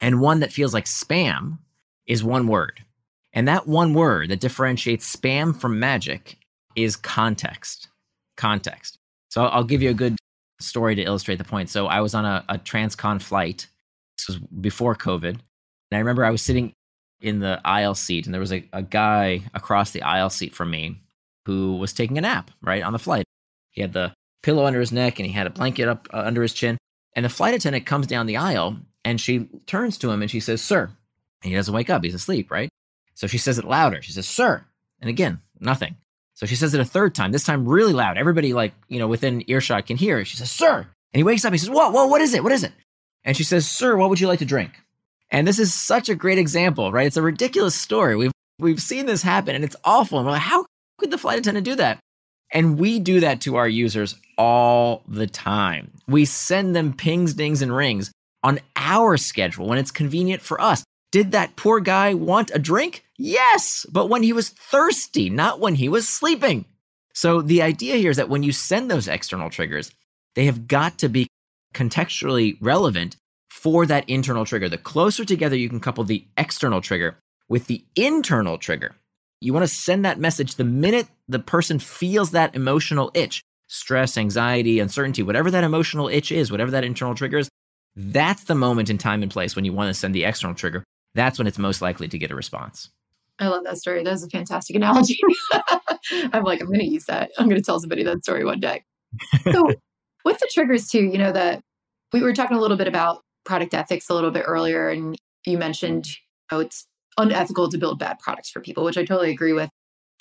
[0.00, 1.58] and one that feels like spam
[2.06, 2.84] is one word.
[3.34, 6.38] And that one word that differentiates spam from magic
[6.76, 7.88] is context.
[8.36, 8.96] Context.
[9.28, 10.16] So I'll give you a good
[10.60, 11.68] story to illustrate the point.
[11.68, 13.66] So I was on a, a transcon flight.
[14.16, 15.30] This was before COVID.
[15.30, 15.40] And
[15.92, 16.72] I remember I was sitting
[17.20, 20.70] in the aisle seat, and there was a, a guy across the aisle seat from
[20.70, 21.00] me
[21.46, 23.24] who was taking a nap right on the flight.
[23.70, 26.42] He had the pillow under his neck and he had a blanket up uh, under
[26.42, 26.78] his chin.
[27.16, 30.40] And the flight attendant comes down the aisle and she turns to him and she
[30.40, 30.90] says, Sir,
[31.42, 32.04] And he doesn't wake up.
[32.04, 32.68] He's asleep, right?
[33.14, 34.02] So she says it louder.
[34.02, 34.64] She says, Sir.
[35.00, 35.96] And again, nothing.
[36.34, 38.18] So she says it a third time, this time really loud.
[38.18, 40.24] Everybody, like, you know, within earshot can hear.
[40.24, 40.78] She says, Sir.
[40.78, 41.52] And he wakes up.
[41.52, 42.42] He says, Whoa, whoa, what is it?
[42.42, 42.72] What is it?
[43.24, 44.72] And she says, Sir, what would you like to drink?
[45.30, 47.06] And this is such a great example, right?
[47.06, 48.16] It's a ridiculous story.
[48.16, 50.18] We've we've seen this happen and it's awful.
[50.18, 50.66] And we're like, how
[50.98, 51.98] could the flight attendant do that?
[52.52, 55.90] And we do that to our users all the time.
[56.06, 60.84] We send them pings, dings, and rings on our schedule when it's convenient for us.
[61.14, 63.04] Did that poor guy want a drink?
[63.16, 66.64] Yes, but when he was thirsty, not when he was sleeping.
[67.12, 69.92] So the idea here is that when you send those external triggers,
[70.34, 71.28] they have got to be
[71.72, 73.14] contextually relevant
[73.48, 74.68] for that internal trigger.
[74.68, 77.16] The closer together you can couple the external trigger
[77.48, 78.96] with the internal trigger,
[79.40, 84.18] you want to send that message the minute the person feels that emotional itch stress,
[84.18, 87.48] anxiety, uncertainty, whatever that emotional itch is, whatever that internal trigger is.
[87.94, 90.82] That's the moment in time and place when you want to send the external trigger.
[91.14, 92.90] That's when it's most likely to get a response.
[93.38, 94.02] I love that story.
[94.04, 95.18] That's a fantastic analogy.
[96.32, 97.30] I'm like, I'm going to use that.
[97.38, 98.84] I'm going to tell somebody that story one day.
[99.50, 99.72] So,
[100.24, 101.60] with the triggers, too, you know, that
[102.12, 105.58] we were talking a little bit about product ethics a little bit earlier, and you
[105.58, 106.08] mentioned,
[106.52, 106.86] you it's
[107.18, 109.68] unethical to build bad products for people, which I totally agree with.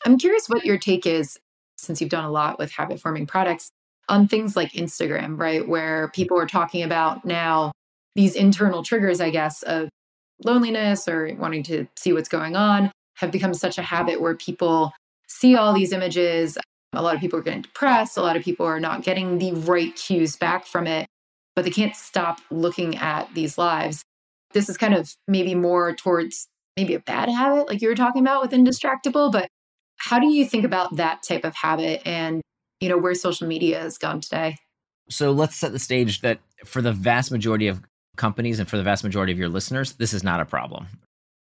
[0.06, 1.38] I'm curious what your take is,
[1.78, 3.70] since you've done a lot with habit forming products,
[4.10, 5.68] on things like Instagram, right?
[5.68, 7.72] Where people are talking about now
[8.16, 9.90] these internal triggers, I guess, of
[10.46, 14.92] loneliness or wanting to see what's going on have become such a habit where people
[15.28, 16.58] see all these images.
[16.94, 18.18] A lot of people are getting depressed.
[18.18, 21.08] A lot of people are not getting the right cues back from it,
[21.56, 24.04] but they can't stop looking at these lives.
[24.54, 28.22] This is kind of maybe more towards maybe a bad habit, like you were talking
[28.22, 29.32] about with Indistractable.
[29.32, 29.48] But
[29.98, 32.42] how do you think about that type of habit and,
[32.80, 34.58] you know, where social media has gone today?
[35.10, 37.82] So let's set the stage that for the vast majority of
[38.18, 40.88] companies and for the vast majority of your listeners, this is not a problem.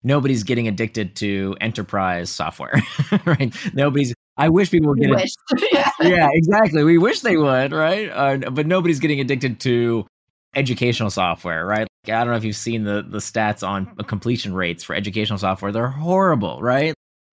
[0.03, 2.81] Nobody's getting addicted to enterprise software,
[3.25, 3.55] right?
[3.73, 4.13] Nobody's.
[4.37, 5.31] I wish people would get it.
[5.71, 5.91] yeah.
[5.99, 6.83] yeah, exactly.
[6.83, 8.09] We wish they would, right?
[8.09, 10.07] Uh, but nobody's getting addicted to
[10.55, 11.87] educational software, right?
[12.07, 15.37] Like, I don't know if you've seen the the stats on completion rates for educational
[15.37, 15.71] software.
[15.71, 16.95] They're horrible, right?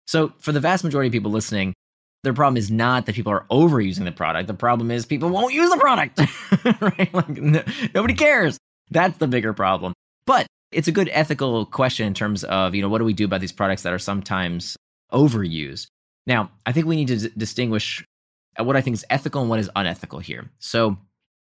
[0.08, 1.74] So for the vast majority of people listening,
[2.24, 4.48] their problem is not that people are overusing the product.
[4.48, 6.20] The problem is people won't use the product,
[6.82, 7.14] right?
[7.14, 8.58] Like, no, nobody cares.
[8.92, 9.94] That's the bigger problem.
[10.26, 13.26] But it's a good ethical question in terms of, you know, what do we do
[13.26, 14.76] about these products that are sometimes
[15.12, 15.88] overused?
[16.26, 18.04] Now, I think we need to d- distinguish
[18.58, 20.50] what I think is ethical and what is unethical here.
[20.60, 20.98] So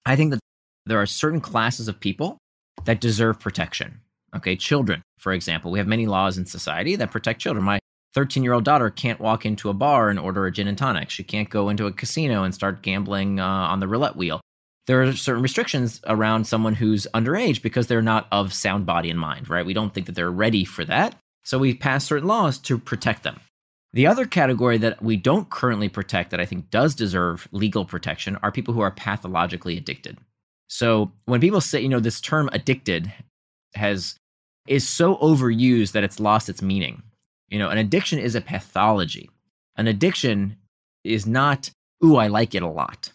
[0.07, 0.41] I think that
[0.87, 2.39] there are certain classes of people
[2.85, 4.01] that deserve protection.
[4.35, 7.65] Okay, children, for example, we have many laws in society that protect children.
[7.65, 7.79] My
[8.15, 11.11] 13 year old daughter can't walk into a bar and order a gin and tonic.
[11.11, 14.41] She can't go into a casino and start gambling uh, on the roulette wheel.
[14.87, 19.19] There are certain restrictions around someone who's underage because they're not of sound body and
[19.19, 19.65] mind, right?
[19.65, 21.15] We don't think that they're ready for that.
[21.45, 23.41] So we pass certain laws to protect them.
[23.93, 28.37] The other category that we don't currently protect that I think does deserve legal protection
[28.43, 30.19] are people who are pathologically addicted.
[30.69, 33.13] So when people say, you know, this term addicted
[33.75, 34.17] has
[34.67, 37.03] is so overused that it's lost its meaning.
[37.49, 39.29] You know, an addiction is a pathology.
[39.77, 40.57] An addiction
[41.05, 41.71] is not,
[42.05, 43.13] ooh, I like it a lot.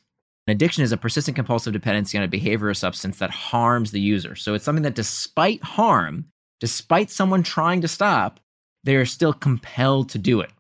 [0.47, 3.99] An addiction is a persistent compulsive dependency on a behavior or substance that harms the
[3.99, 4.35] user.
[4.35, 6.25] So it's something that, despite harm,
[6.61, 8.39] despite someone trying to stop,
[8.85, 10.51] they are still compelled to do it.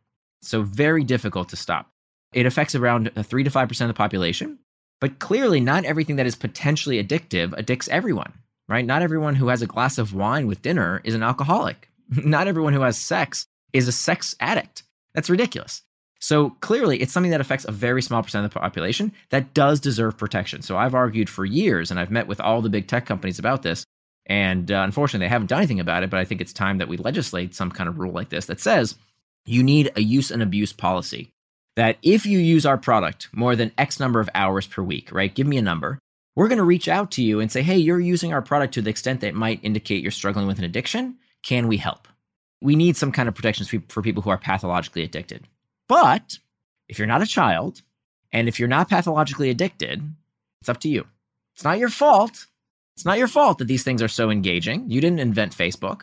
[0.41, 1.89] So very difficult to stop.
[2.33, 4.59] It affects around uh, 3 to 5% of the population.
[4.99, 8.33] But clearly, not everything that is potentially addictive addicts everyone,
[8.67, 8.85] right?
[8.85, 11.89] Not everyone who has a glass of wine with dinner is an alcoholic.
[12.09, 14.83] not everyone who has sex is a sex addict.
[15.13, 15.83] That's ridiculous.
[16.19, 19.79] So clearly, it's something that affects a very small percent of the population that does
[19.79, 20.61] deserve protection.
[20.61, 23.63] So I've argued for years, and I've met with all the big tech companies about
[23.63, 23.85] this.
[24.25, 26.09] And uh, unfortunately, they haven't done anything about it.
[26.09, 28.59] But I think it's time that we legislate some kind of rule like this that
[28.59, 28.95] says
[29.45, 31.29] you need a use and abuse policy.
[31.75, 35.33] That if you use our product more than X number of hours per week, right?
[35.33, 35.99] Give me a number.
[36.35, 38.81] We're going to reach out to you and say, hey, you're using our product to
[38.81, 41.17] the extent that it might indicate you're struggling with an addiction.
[41.43, 42.07] Can we help?
[42.61, 45.47] we need some kind of protections for people who are pathologically addicted.
[45.87, 46.39] But
[46.87, 47.81] if you're not a child
[48.31, 50.03] and if you're not pathologically addicted,
[50.61, 51.05] it's up to you.
[51.55, 52.45] It's not your fault.
[52.95, 54.89] It's not your fault that these things are so engaging.
[54.89, 56.01] You didn't invent Facebook,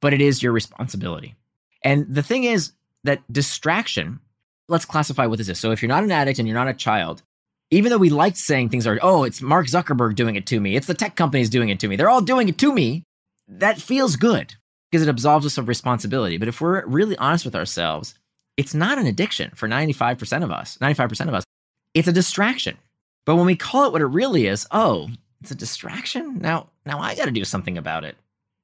[0.00, 1.34] but it is your responsibility.
[1.82, 2.72] And the thing is
[3.04, 4.20] that distraction,
[4.68, 5.58] let's classify what this is.
[5.58, 7.22] So if you're not an addict and you're not a child,
[7.70, 10.76] even though we like saying things are, oh, it's Mark Zuckerberg doing it to me,
[10.76, 13.04] it's the tech companies doing it to me, they're all doing it to me,
[13.48, 14.54] that feels good
[14.90, 16.38] because it absolves us of responsibility.
[16.38, 18.14] But if we're really honest with ourselves,
[18.56, 21.44] it's not an addiction for 95% of us, 95% of us.
[21.94, 22.76] It's a distraction.
[23.24, 25.08] But when we call it what it really is, oh,
[25.40, 26.38] it's a distraction.
[26.38, 28.16] Now, now I got to do something about it.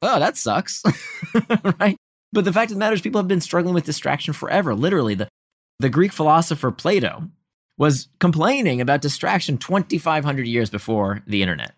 [0.03, 0.83] oh, that sucks.
[1.81, 1.96] right?
[2.33, 4.74] But the fact of the matter is, people have been struggling with distraction forever.
[4.74, 5.29] Literally, the,
[5.79, 7.24] the Greek philosopher Plato
[7.76, 11.72] was complaining about distraction 2,500 years before the internet.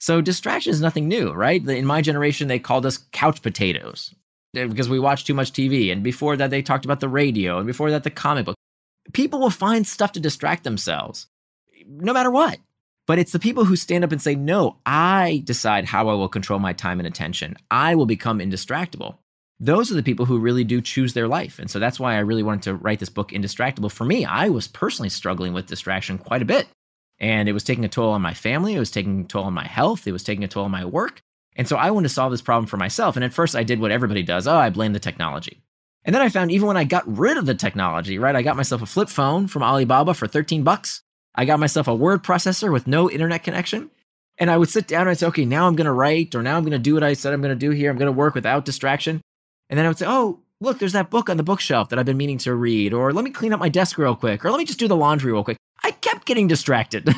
[0.00, 1.66] So distraction is nothing new, right?
[1.68, 4.14] In my generation, they called us couch potatoes
[4.56, 5.92] Uh, because we watch too much TV.
[5.92, 7.58] And before that, they talked about the radio.
[7.58, 8.56] And before that, the comic book.
[9.12, 11.28] People will find stuff to distract themselves
[11.86, 12.58] no matter what.
[13.06, 16.28] But it's the people who stand up and say, no, I decide how I will
[16.28, 17.56] control my time and attention.
[17.70, 19.16] I will become indistractable.
[19.60, 21.58] Those are the people who really do choose their life.
[21.58, 23.90] And so that's why I really wanted to write this book, Indistractable.
[23.90, 26.68] For me, I was personally struggling with distraction quite a bit.
[27.18, 28.74] And it was taking a toll on my family.
[28.74, 30.06] It was taking a toll on my health.
[30.06, 31.22] It was taking a toll on my work.
[31.58, 33.16] And so I wanted to solve this problem for myself.
[33.16, 35.60] And at first, I did what everybody does oh, I blame the technology.
[36.04, 38.36] And then I found even when I got rid of the technology, right?
[38.36, 41.02] I got myself a flip phone from Alibaba for 13 bucks.
[41.34, 43.90] I got myself a word processor with no internet connection.
[44.38, 46.42] And I would sit down and I'd say, okay, now I'm going to write, or
[46.42, 47.90] now I'm going to do what I said I'm going to do here.
[47.90, 49.20] I'm going to work without distraction.
[49.68, 52.06] And then I would say, oh, look, there's that book on the bookshelf that I've
[52.06, 54.58] been meaning to read, or let me clean up my desk real quick, or let
[54.58, 55.56] me just do the laundry real quick.
[55.82, 57.08] I kept getting distracted,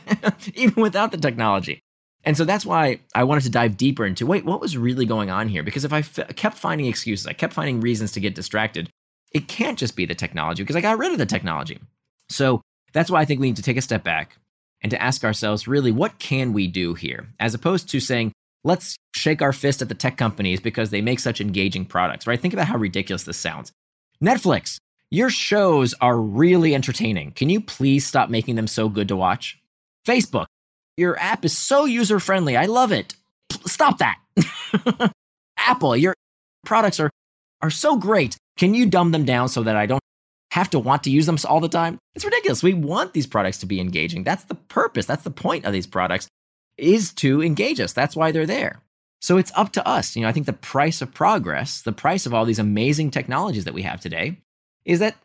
[0.54, 1.80] even without the technology.
[2.26, 5.30] And so that's why I wanted to dive deeper into wait, what was really going
[5.30, 5.62] on here?
[5.62, 8.90] Because if I f- kept finding excuses, I kept finding reasons to get distracted,
[9.32, 11.78] it can't just be the technology because I got rid of the technology.
[12.28, 12.60] So
[12.92, 14.36] that's why I think we need to take a step back
[14.82, 17.28] and to ask ourselves really, what can we do here?
[17.38, 18.32] As opposed to saying,
[18.64, 22.40] let's shake our fist at the tech companies because they make such engaging products, right?
[22.40, 23.70] Think about how ridiculous this sounds.
[24.22, 24.78] Netflix,
[25.10, 27.30] your shows are really entertaining.
[27.32, 29.58] Can you please stop making them so good to watch?
[30.06, 30.46] Facebook,
[30.96, 32.56] your app is so user friendly.
[32.56, 33.14] I love it.
[33.66, 34.18] Stop that.
[35.58, 36.14] Apple, your
[36.64, 37.10] products are,
[37.60, 38.36] are so great.
[38.56, 40.00] Can you dumb them down so that I don't
[40.56, 41.98] have to want to use them all the time.
[42.14, 42.62] It's ridiculous.
[42.62, 44.24] We want these products to be engaging.
[44.24, 45.04] That's the purpose.
[45.04, 46.28] That's the point of these products
[46.78, 47.92] is to engage us.
[47.92, 48.80] That's why they're there.
[49.20, 50.16] So it's up to us.
[50.16, 53.64] You know, I think the price of progress, the price of all these amazing technologies
[53.64, 54.38] that we have today
[54.86, 55.16] is that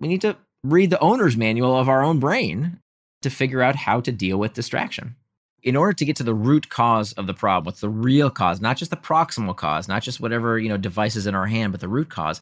[0.00, 2.80] we need to read the owner's manual of our own brain
[3.22, 5.14] to figure out how to deal with distraction.
[5.62, 8.60] In order to get to the root cause of the problem, what's the real cause,
[8.60, 11.80] not just the proximal cause, not just whatever, you know, devices in our hand, but
[11.80, 12.40] the root cause,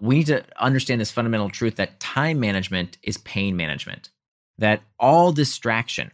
[0.00, 4.10] we need to understand this fundamental truth that time management is pain management,
[4.58, 6.12] that all distraction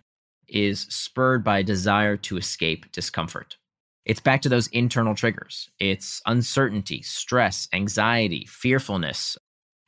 [0.48, 3.56] is spurred by a desire to escape discomfort.
[4.04, 5.68] It's back to those internal triggers.
[5.80, 9.36] It's uncertainty, stress, anxiety, fearfulness.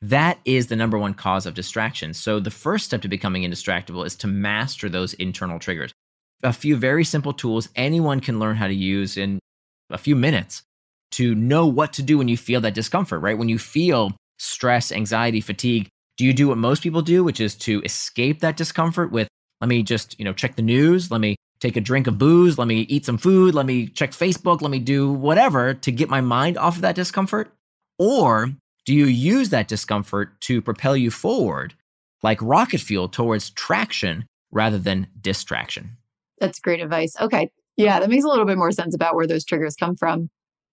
[0.01, 2.13] That is the number one cause of distraction.
[2.13, 5.93] So, the first step to becoming indistractable is to master those internal triggers.
[6.43, 9.39] A few very simple tools anyone can learn how to use in
[9.89, 10.63] a few minutes
[11.11, 13.37] to know what to do when you feel that discomfort, right?
[13.37, 17.55] When you feel stress, anxiety, fatigue, do you do what most people do, which is
[17.55, 19.27] to escape that discomfort with,
[19.61, 22.57] let me just, you know, check the news, let me take a drink of booze,
[22.57, 26.09] let me eat some food, let me check Facebook, let me do whatever to get
[26.09, 27.53] my mind off of that discomfort?
[27.97, 28.49] Or
[28.85, 31.73] do you use that discomfort to propel you forward
[32.23, 35.97] like rocket fuel towards traction rather than distraction?
[36.39, 37.15] That's great advice.
[37.19, 37.51] Okay.
[37.77, 40.29] Yeah, that makes a little bit more sense about where those triggers come from.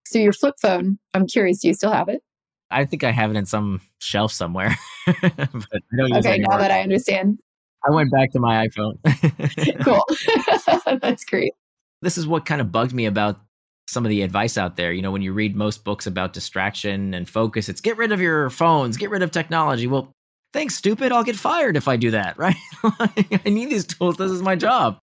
[0.06, 2.22] So your flip phone, I'm curious, do you still have it?
[2.70, 4.76] I think I have it in some shelf somewhere.
[5.08, 7.38] okay, now that I understand.
[7.86, 8.98] I went back to my iPhone.
[9.84, 10.98] cool.
[11.00, 11.52] That's great.
[12.02, 13.40] This is what kind of bugged me about
[13.88, 14.92] some of the advice out there.
[14.92, 18.20] You know, when you read most books about distraction and focus, it's get rid of
[18.20, 19.86] your phones, get rid of technology.
[19.86, 20.10] Well,
[20.52, 21.12] thanks, stupid.
[21.12, 22.56] I'll get fired if I do that, right?
[22.82, 24.16] I need these tools.
[24.16, 24.98] This is my job.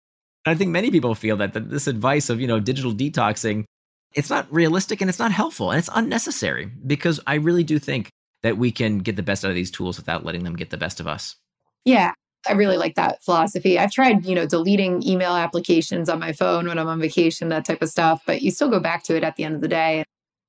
[0.46, 3.66] And I think many people feel that, that this advice of, you know, digital detoxing
[4.14, 8.10] it's not realistic and it's not helpful and it's unnecessary because I really do think
[8.44, 10.78] that we can get the best out of these tools without letting them get the
[10.78, 11.36] best of us.
[11.86, 12.14] Yeah,
[12.48, 13.80] I really like that philosophy.
[13.80, 17.66] I've tried, you know, deleting email applications on my phone when I'm on vacation, that
[17.66, 19.68] type of stuff, but you still go back to it at the end of the
[19.68, 20.04] day.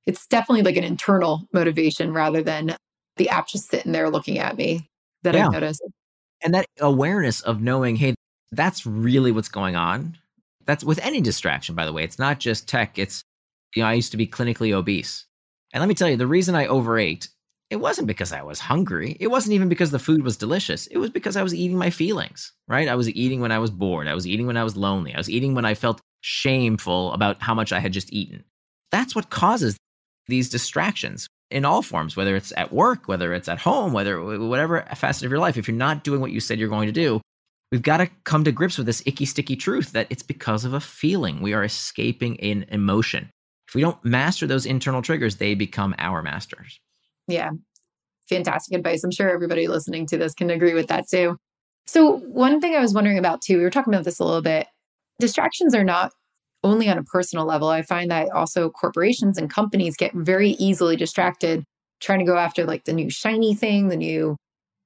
[0.07, 2.76] It's definitely like an internal motivation rather than
[3.16, 4.88] the app just sitting there looking at me
[5.22, 5.46] that yeah.
[5.46, 5.80] I notice.
[6.42, 8.14] And that awareness of knowing, hey,
[8.52, 10.16] that's really what's going on.
[10.66, 12.04] That's with any distraction, by the way.
[12.04, 13.23] It's not just tech, it's
[13.75, 15.27] you know, I used to be clinically obese.
[15.73, 17.29] And let me tell you, the reason I overate,
[17.71, 19.16] it wasn't because I was hungry.
[19.18, 20.87] It wasn't even because the food was delicious.
[20.87, 22.88] It was because I was eating my feelings, right?
[22.88, 24.06] I was eating when I was bored.
[24.06, 25.12] I was eating when I was lonely.
[25.12, 28.44] I was eating when I felt shameful about how much I had just eaten.
[28.92, 29.77] That's what causes
[30.29, 34.83] these distractions in all forms, whether it's at work, whether it's at home, whether whatever
[34.94, 35.56] facet of your life.
[35.56, 37.21] If you're not doing what you said you're going to do,
[37.75, 40.75] we've got to come to grips with this icky, sticky truth that it's because of
[40.75, 41.40] a feeling.
[41.40, 43.29] We are escaping an emotion.
[43.66, 46.79] If we don't master those internal triggers, they become our masters.
[47.27, 47.50] Yeah.
[48.29, 49.02] Fantastic advice.
[49.02, 51.37] I'm sure everybody listening to this can agree with that too.
[51.88, 54.40] So, one thing I was wondering about too, we were talking about this a little
[54.40, 54.68] bit.
[55.18, 56.12] Distractions are not
[56.62, 57.70] only on a personal level.
[57.70, 61.64] I find that also corporations and companies get very easily distracted
[62.00, 64.37] trying to go after like the new shiny thing, the new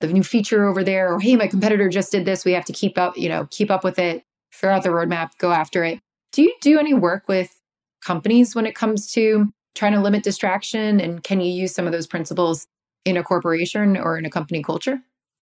[0.00, 2.44] the new feature over there, or hey, my competitor just did this.
[2.44, 5.30] We have to keep up, you know, keep up with it, figure out the roadmap,
[5.38, 6.00] go after it.
[6.32, 7.60] Do you do any work with
[8.04, 11.00] companies when it comes to trying to limit distraction?
[11.00, 12.66] And can you use some of those principles
[13.04, 15.00] in a corporation or in a company culture?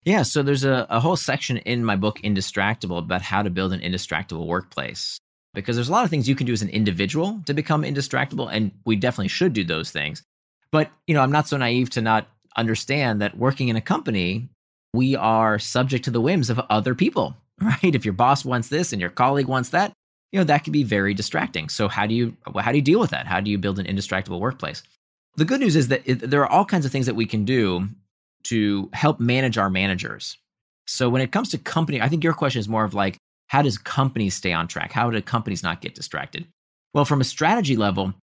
[0.05, 3.71] Yeah, so there's a, a whole section in my book, Indistractable, about how to build
[3.71, 5.17] an indistractable workplace.
[5.53, 8.49] Because there's a lot of things you can do as an individual to become indistractable,
[8.51, 10.23] and we definitely should do those things.
[10.71, 14.49] But, you know, I'm not so naive to not understand that working in a company,
[14.93, 17.95] we are subject to the whims of other people, right?
[17.95, 19.93] If your boss wants this and your colleague wants that,
[20.31, 21.69] you know, that can be very distracting.
[21.69, 23.27] So how do you how do you deal with that?
[23.27, 24.81] How do you build an indistractable workplace?
[25.35, 27.45] The good news is that it, there are all kinds of things that we can
[27.45, 27.87] do
[28.45, 30.37] to help manage our managers.
[30.85, 33.61] So when it comes to company, I think your question is more of like, how
[33.61, 34.91] does companies stay on track?
[34.91, 36.47] How do companies not get distracted?
[36.93, 38.13] Well, from a strategy level,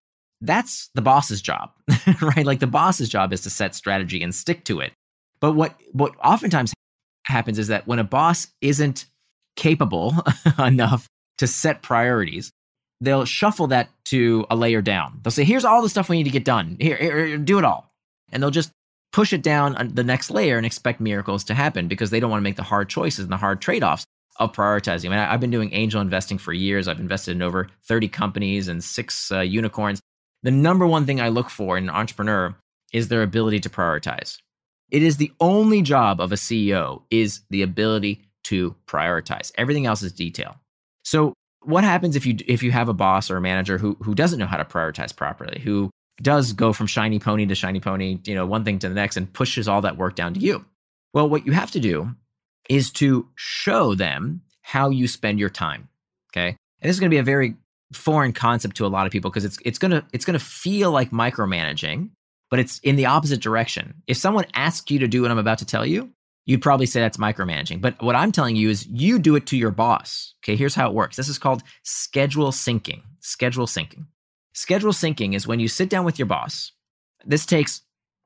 [0.41, 1.71] that's the boss's job,
[2.21, 2.45] right?
[2.45, 4.91] Like the boss's job is to set strategy and stick to it.
[5.39, 6.73] But what what oftentimes
[7.25, 9.05] happens is that when a boss isn't
[9.55, 10.15] capable
[10.59, 12.51] enough to set priorities,
[12.99, 15.19] they'll shuffle that to a layer down.
[15.23, 16.77] They'll say, "Here's all the stuff we need to get done.
[16.79, 17.91] Here, here do it all,"
[18.31, 18.71] and they'll just
[19.13, 22.39] push it down the next layer and expect miracles to happen because they don't want
[22.39, 24.05] to make the hard choices and the hard trade offs
[24.37, 25.07] of prioritizing.
[25.07, 26.87] I mean, I've been doing angel investing for years.
[26.87, 29.99] I've invested in over 30 companies and six uh, unicorns
[30.43, 32.55] the number one thing I look for in an entrepreneur
[32.93, 34.37] is their ability to prioritize.
[34.89, 39.51] It is the only job of a CEO is the ability to prioritize.
[39.57, 40.57] Everything else is detail.
[41.03, 41.33] So
[41.63, 44.39] what happens if you if you have a boss or a manager who who doesn't
[44.39, 45.89] know how to prioritize properly, who
[46.21, 49.17] does go from shiny pony to shiny pony, you know, one thing to the next
[49.17, 50.65] and pushes all that work down to you?
[51.13, 52.15] Well, what you have to do
[52.69, 55.89] is to show them how you spend your time.
[56.31, 56.55] Okay.
[56.81, 57.55] And this is going to be a very
[57.93, 61.11] foreign concept to a lot of people because it's it's gonna it's gonna feel like
[61.11, 62.09] micromanaging,
[62.49, 64.01] but it's in the opposite direction.
[64.07, 66.11] If someone asks you to do what I'm about to tell you,
[66.45, 67.81] you'd probably say that's micromanaging.
[67.81, 70.33] But what I'm telling you is you do it to your boss.
[70.43, 71.15] Okay, here's how it works.
[71.15, 73.01] This is called schedule syncing.
[73.19, 74.05] Schedule syncing.
[74.53, 76.71] Schedule syncing is when you sit down with your boss.
[77.25, 77.81] This takes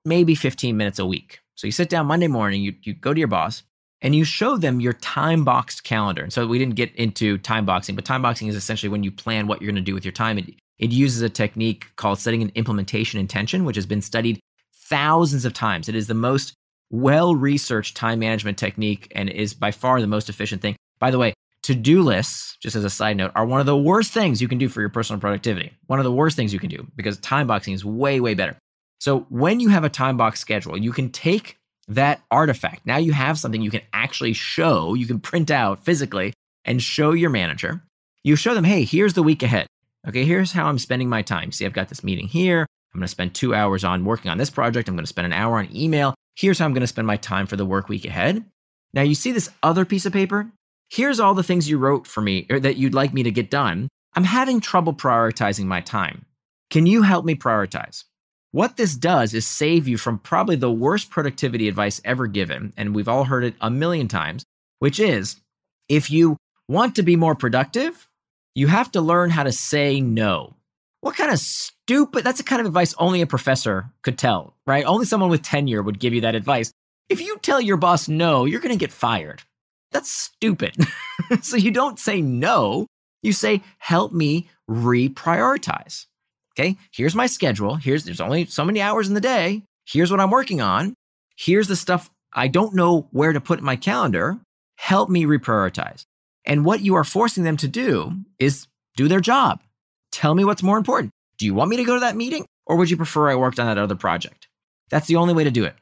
[0.06, 1.40] maybe 15 minutes a week.
[1.56, 3.64] So you sit down Monday morning, you, you go to your boss,
[4.06, 6.22] and you show them your time boxed calendar.
[6.22, 9.12] And so we didn't get into time boxing, but time boxing is essentially when you
[9.12, 10.38] plan what you're going to do with your time.
[10.38, 14.40] It, it uses a technique called setting an implementation intention, which has been studied
[14.76, 15.90] thousands of times.
[15.90, 16.54] It is the most
[16.92, 20.76] well researched time management technique and is by far the most efficient thing.
[21.00, 21.34] By the way,
[21.64, 24.48] to do lists, just as a side note, are one of the worst things you
[24.48, 25.72] can do for your personal productivity.
[25.88, 28.56] One of the worst things you can do because time boxing is way, way better.
[29.00, 31.58] So when you have a time box schedule, you can take
[31.88, 32.86] that artifact.
[32.86, 36.34] Now you have something you can actually show, you can print out physically
[36.64, 37.84] and show your manager.
[38.24, 39.68] You show them, hey, here's the week ahead.
[40.08, 41.52] Okay, here's how I'm spending my time.
[41.52, 42.62] See, I've got this meeting here.
[42.94, 44.88] I'm going to spend two hours on working on this project.
[44.88, 46.16] I'm going to spend an hour on email.
[46.36, 48.44] Here's how I'm going to spend my time for the work week ahead.
[48.94, 50.50] Now, you see this other piece of paper?
[50.90, 53.50] Here's all the things you wrote for me or that you'd like me to get
[53.50, 53.90] done.
[54.16, 56.26] I'm having trouble prioritizing my time.
[56.70, 58.06] Can you help me prioritize?
[58.56, 62.72] What this does is save you from probably the worst productivity advice ever given.
[62.78, 64.46] And we've all heard it a million times,
[64.80, 65.42] which is
[65.90, 66.38] if you
[66.70, 68.08] want to be more productive,
[68.54, 70.56] you have to learn how to say no.
[71.02, 74.86] What kind of stupid, that's the kind of advice only a professor could tell, right?
[74.86, 76.72] Only someone with tenure would give you that advice.
[77.10, 79.42] If you tell your boss no, you're going to get fired.
[79.92, 80.78] That's stupid.
[81.42, 82.88] so you don't say no,
[83.22, 86.06] you say, help me reprioritize.
[86.58, 87.76] Okay, here's my schedule.
[87.76, 89.64] Here's there's only so many hours in the day.
[89.86, 90.94] Here's what I'm working on.
[91.36, 94.38] Here's the stuff I don't know where to put in my calendar.
[94.78, 96.06] Help me reprioritize.
[96.46, 99.62] And what you are forcing them to do is do their job.
[100.12, 101.12] Tell me what's more important.
[101.38, 103.60] Do you want me to go to that meeting or would you prefer I worked
[103.60, 104.48] on that other project?
[104.90, 105.76] That's the only way to do it.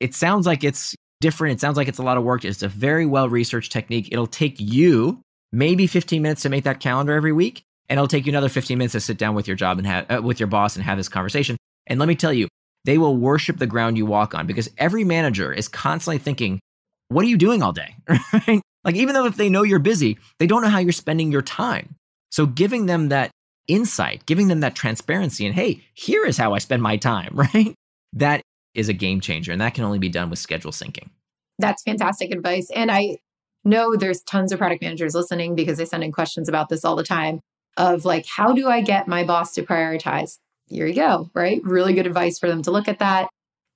[0.00, 1.54] It sounds like it's different.
[1.54, 2.44] It sounds like it's a lot of work.
[2.44, 4.08] It's a very well researched technique.
[4.10, 5.20] It'll take you
[5.52, 8.78] maybe 15 minutes to make that calendar every week and it'll take you another 15
[8.78, 10.98] minutes to sit down with your job and have uh, with your boss and have
[10.98, 11.56] this conversation.
[11.86, 12.48] And let me tell you,
[12.84, 16.60] they will worship the ground you walk on because every manager is constantly thinking,
[17.08, 17.96] "What are you doing all day?"
[18.86, 21.42] Like even though if they know you're busy, they don't know how you're spending your
[21.42, 21.96] time.
[22.30, 23.32] So giving them that
[23.66, 27.74] insight, giving them that transparency and hey, here is how I spend my time, right?
[28.12, 28.42] That
[28.74, 31.08] is a game changer and that can only be done with schedule syncing.
[31.58, 32.70] That's fantastic advice.
[32.74, 33.18] And I
[33.64, 36.94] know there's tons of product managers listening because they send in questions about this all
[36.94, 37.40] the time
[37.76, 40.38] of like, how do I get my boss to prioritize?
[40.68, 41.60] Here you go, right?
[41.62, 43.28] Really good advice for them to look at that.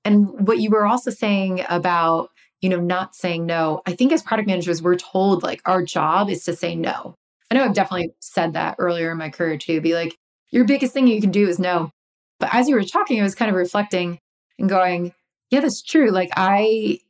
[0.04, 2.30] And what you were also saying about,
[2.60, 3.82] you know, not saying no.
[3.86, 7.14] I think as product managers, we're told like our job is to say no.
[7.50, 9.80] I know I've definitely said that earlier in my career too.
[9.80, 10.16] Be like,
[10.50, 11.90] your biggest thing you can do is no.
[12.38, 14.18] But as you were talking, I was kind of reflecting
[14.58, 15.12] and going,
[15.50, 16.10] yeah, that's true.
[16.10, 17.00] Like, I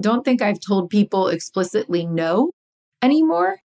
[0.00, 2.50] don't think I've told people explicitly no
[3.02, 3.58] anymore.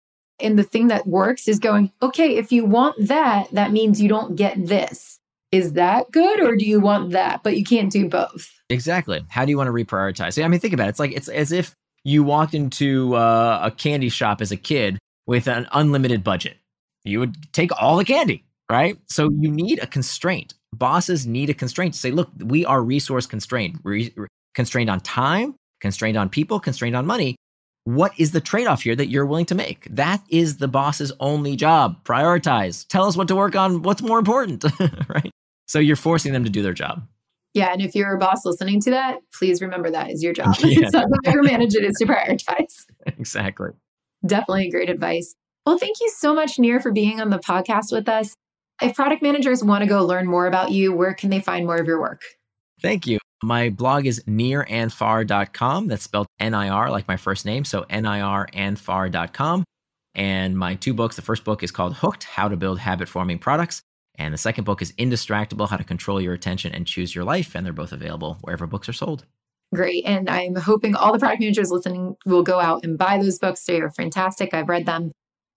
[0.43, 4.09] And the thing that works is going, okay, if you want that, that means you
[4.09, 5.18] don't get this.
[5.53, 7.43] Is that good or do you want that?
[7.43, 8.51] But you can't do both.
[8.68, 9.24] Exactly.
[9.28, 10.43] How do you want to reprioritize?
[10.43, 10.91] I mean, think about it.
[10.91, 11.74] It's like it's as if
[12.05, 16.57] you walked into uh, a candy shop as a kid with an unlimited budget.
[17.05, 18.97] You would take all the candy, right?
[19.09, 20.55] So you need a constraint.
[20.74, 24.14] Bosses need a constraint to say, look, we are resource constrained, Re-
[24.55, 27.36] constrained on time, constrained on people, constrained on money.
[27.85, 29.87] What is the trade off here that you're willing to make?
[29.91, 32.05] That is the boss's only job.
[32.05, 32.87] Prioritize.
[32.89, 33.83] Tell us what to work on.
[33.83, 34.64] What's more important,
[35.09, 35.31] right?
[35.66, 37.07] So you're forcing them to do their job.
[37.55, 37.72] Yeah.
[37.72, 40.55] And if you're a boss listening to that, please remember that is your job.
[40.64, 40.81] Yeah.
[40.83, 42.87] it's not to micromanage it, is to prioritize.
[43.07, 43.70] Exactly.
[44.26, 45.35] Definitely great advice.
[45.66, 48.35] Well, thank you so much, Nir, for being on the podcast with us.
[48.83, 51.76] If product managers want to go learn more about you, where can they find more
[51.76, 52.22] of your work?
[52.81, 53.18] Thank you.
[53.43, 55.88] My blog is nirandfar.com.
[55.88, 57.64] That's spelled N I R, like my first name.
[57.64, 59.64] So N I R and far.com.
[60.14, 63.38] And my two books the first book is called Hooked How to Build Habit Forming
[63.38, 63.80] Products.
[64.16, 67.55] And the second book is Indistractable How to Control Your Attention and Choose Your Life.
[67.55, 69.24] And they're both available wherever books are sold.
[69.72, 70.05] Great.
[70.05, 73.64] And I'm hoping all the product managers listening will go out and buy those books.
[73.64, 74.53] They are fantastic.
[74.53, 75.12] I've read them.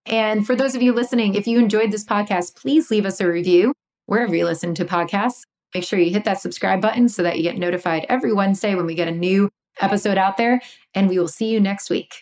[0.06, 3.28] And for those of you listening, if you enjoyed this podcast, please leave us a
[3.28, 3.74] review
[4.06, 5.42] wherever you listen to podcasts.
[5.74, 8.86] Make sure you hit that subscribe button so that you get notified every Wednesday when
[8.86, 9.50] we get a new
[9.82, 10.62] episode out there.
[10.94, 12.14] And we will see you next week.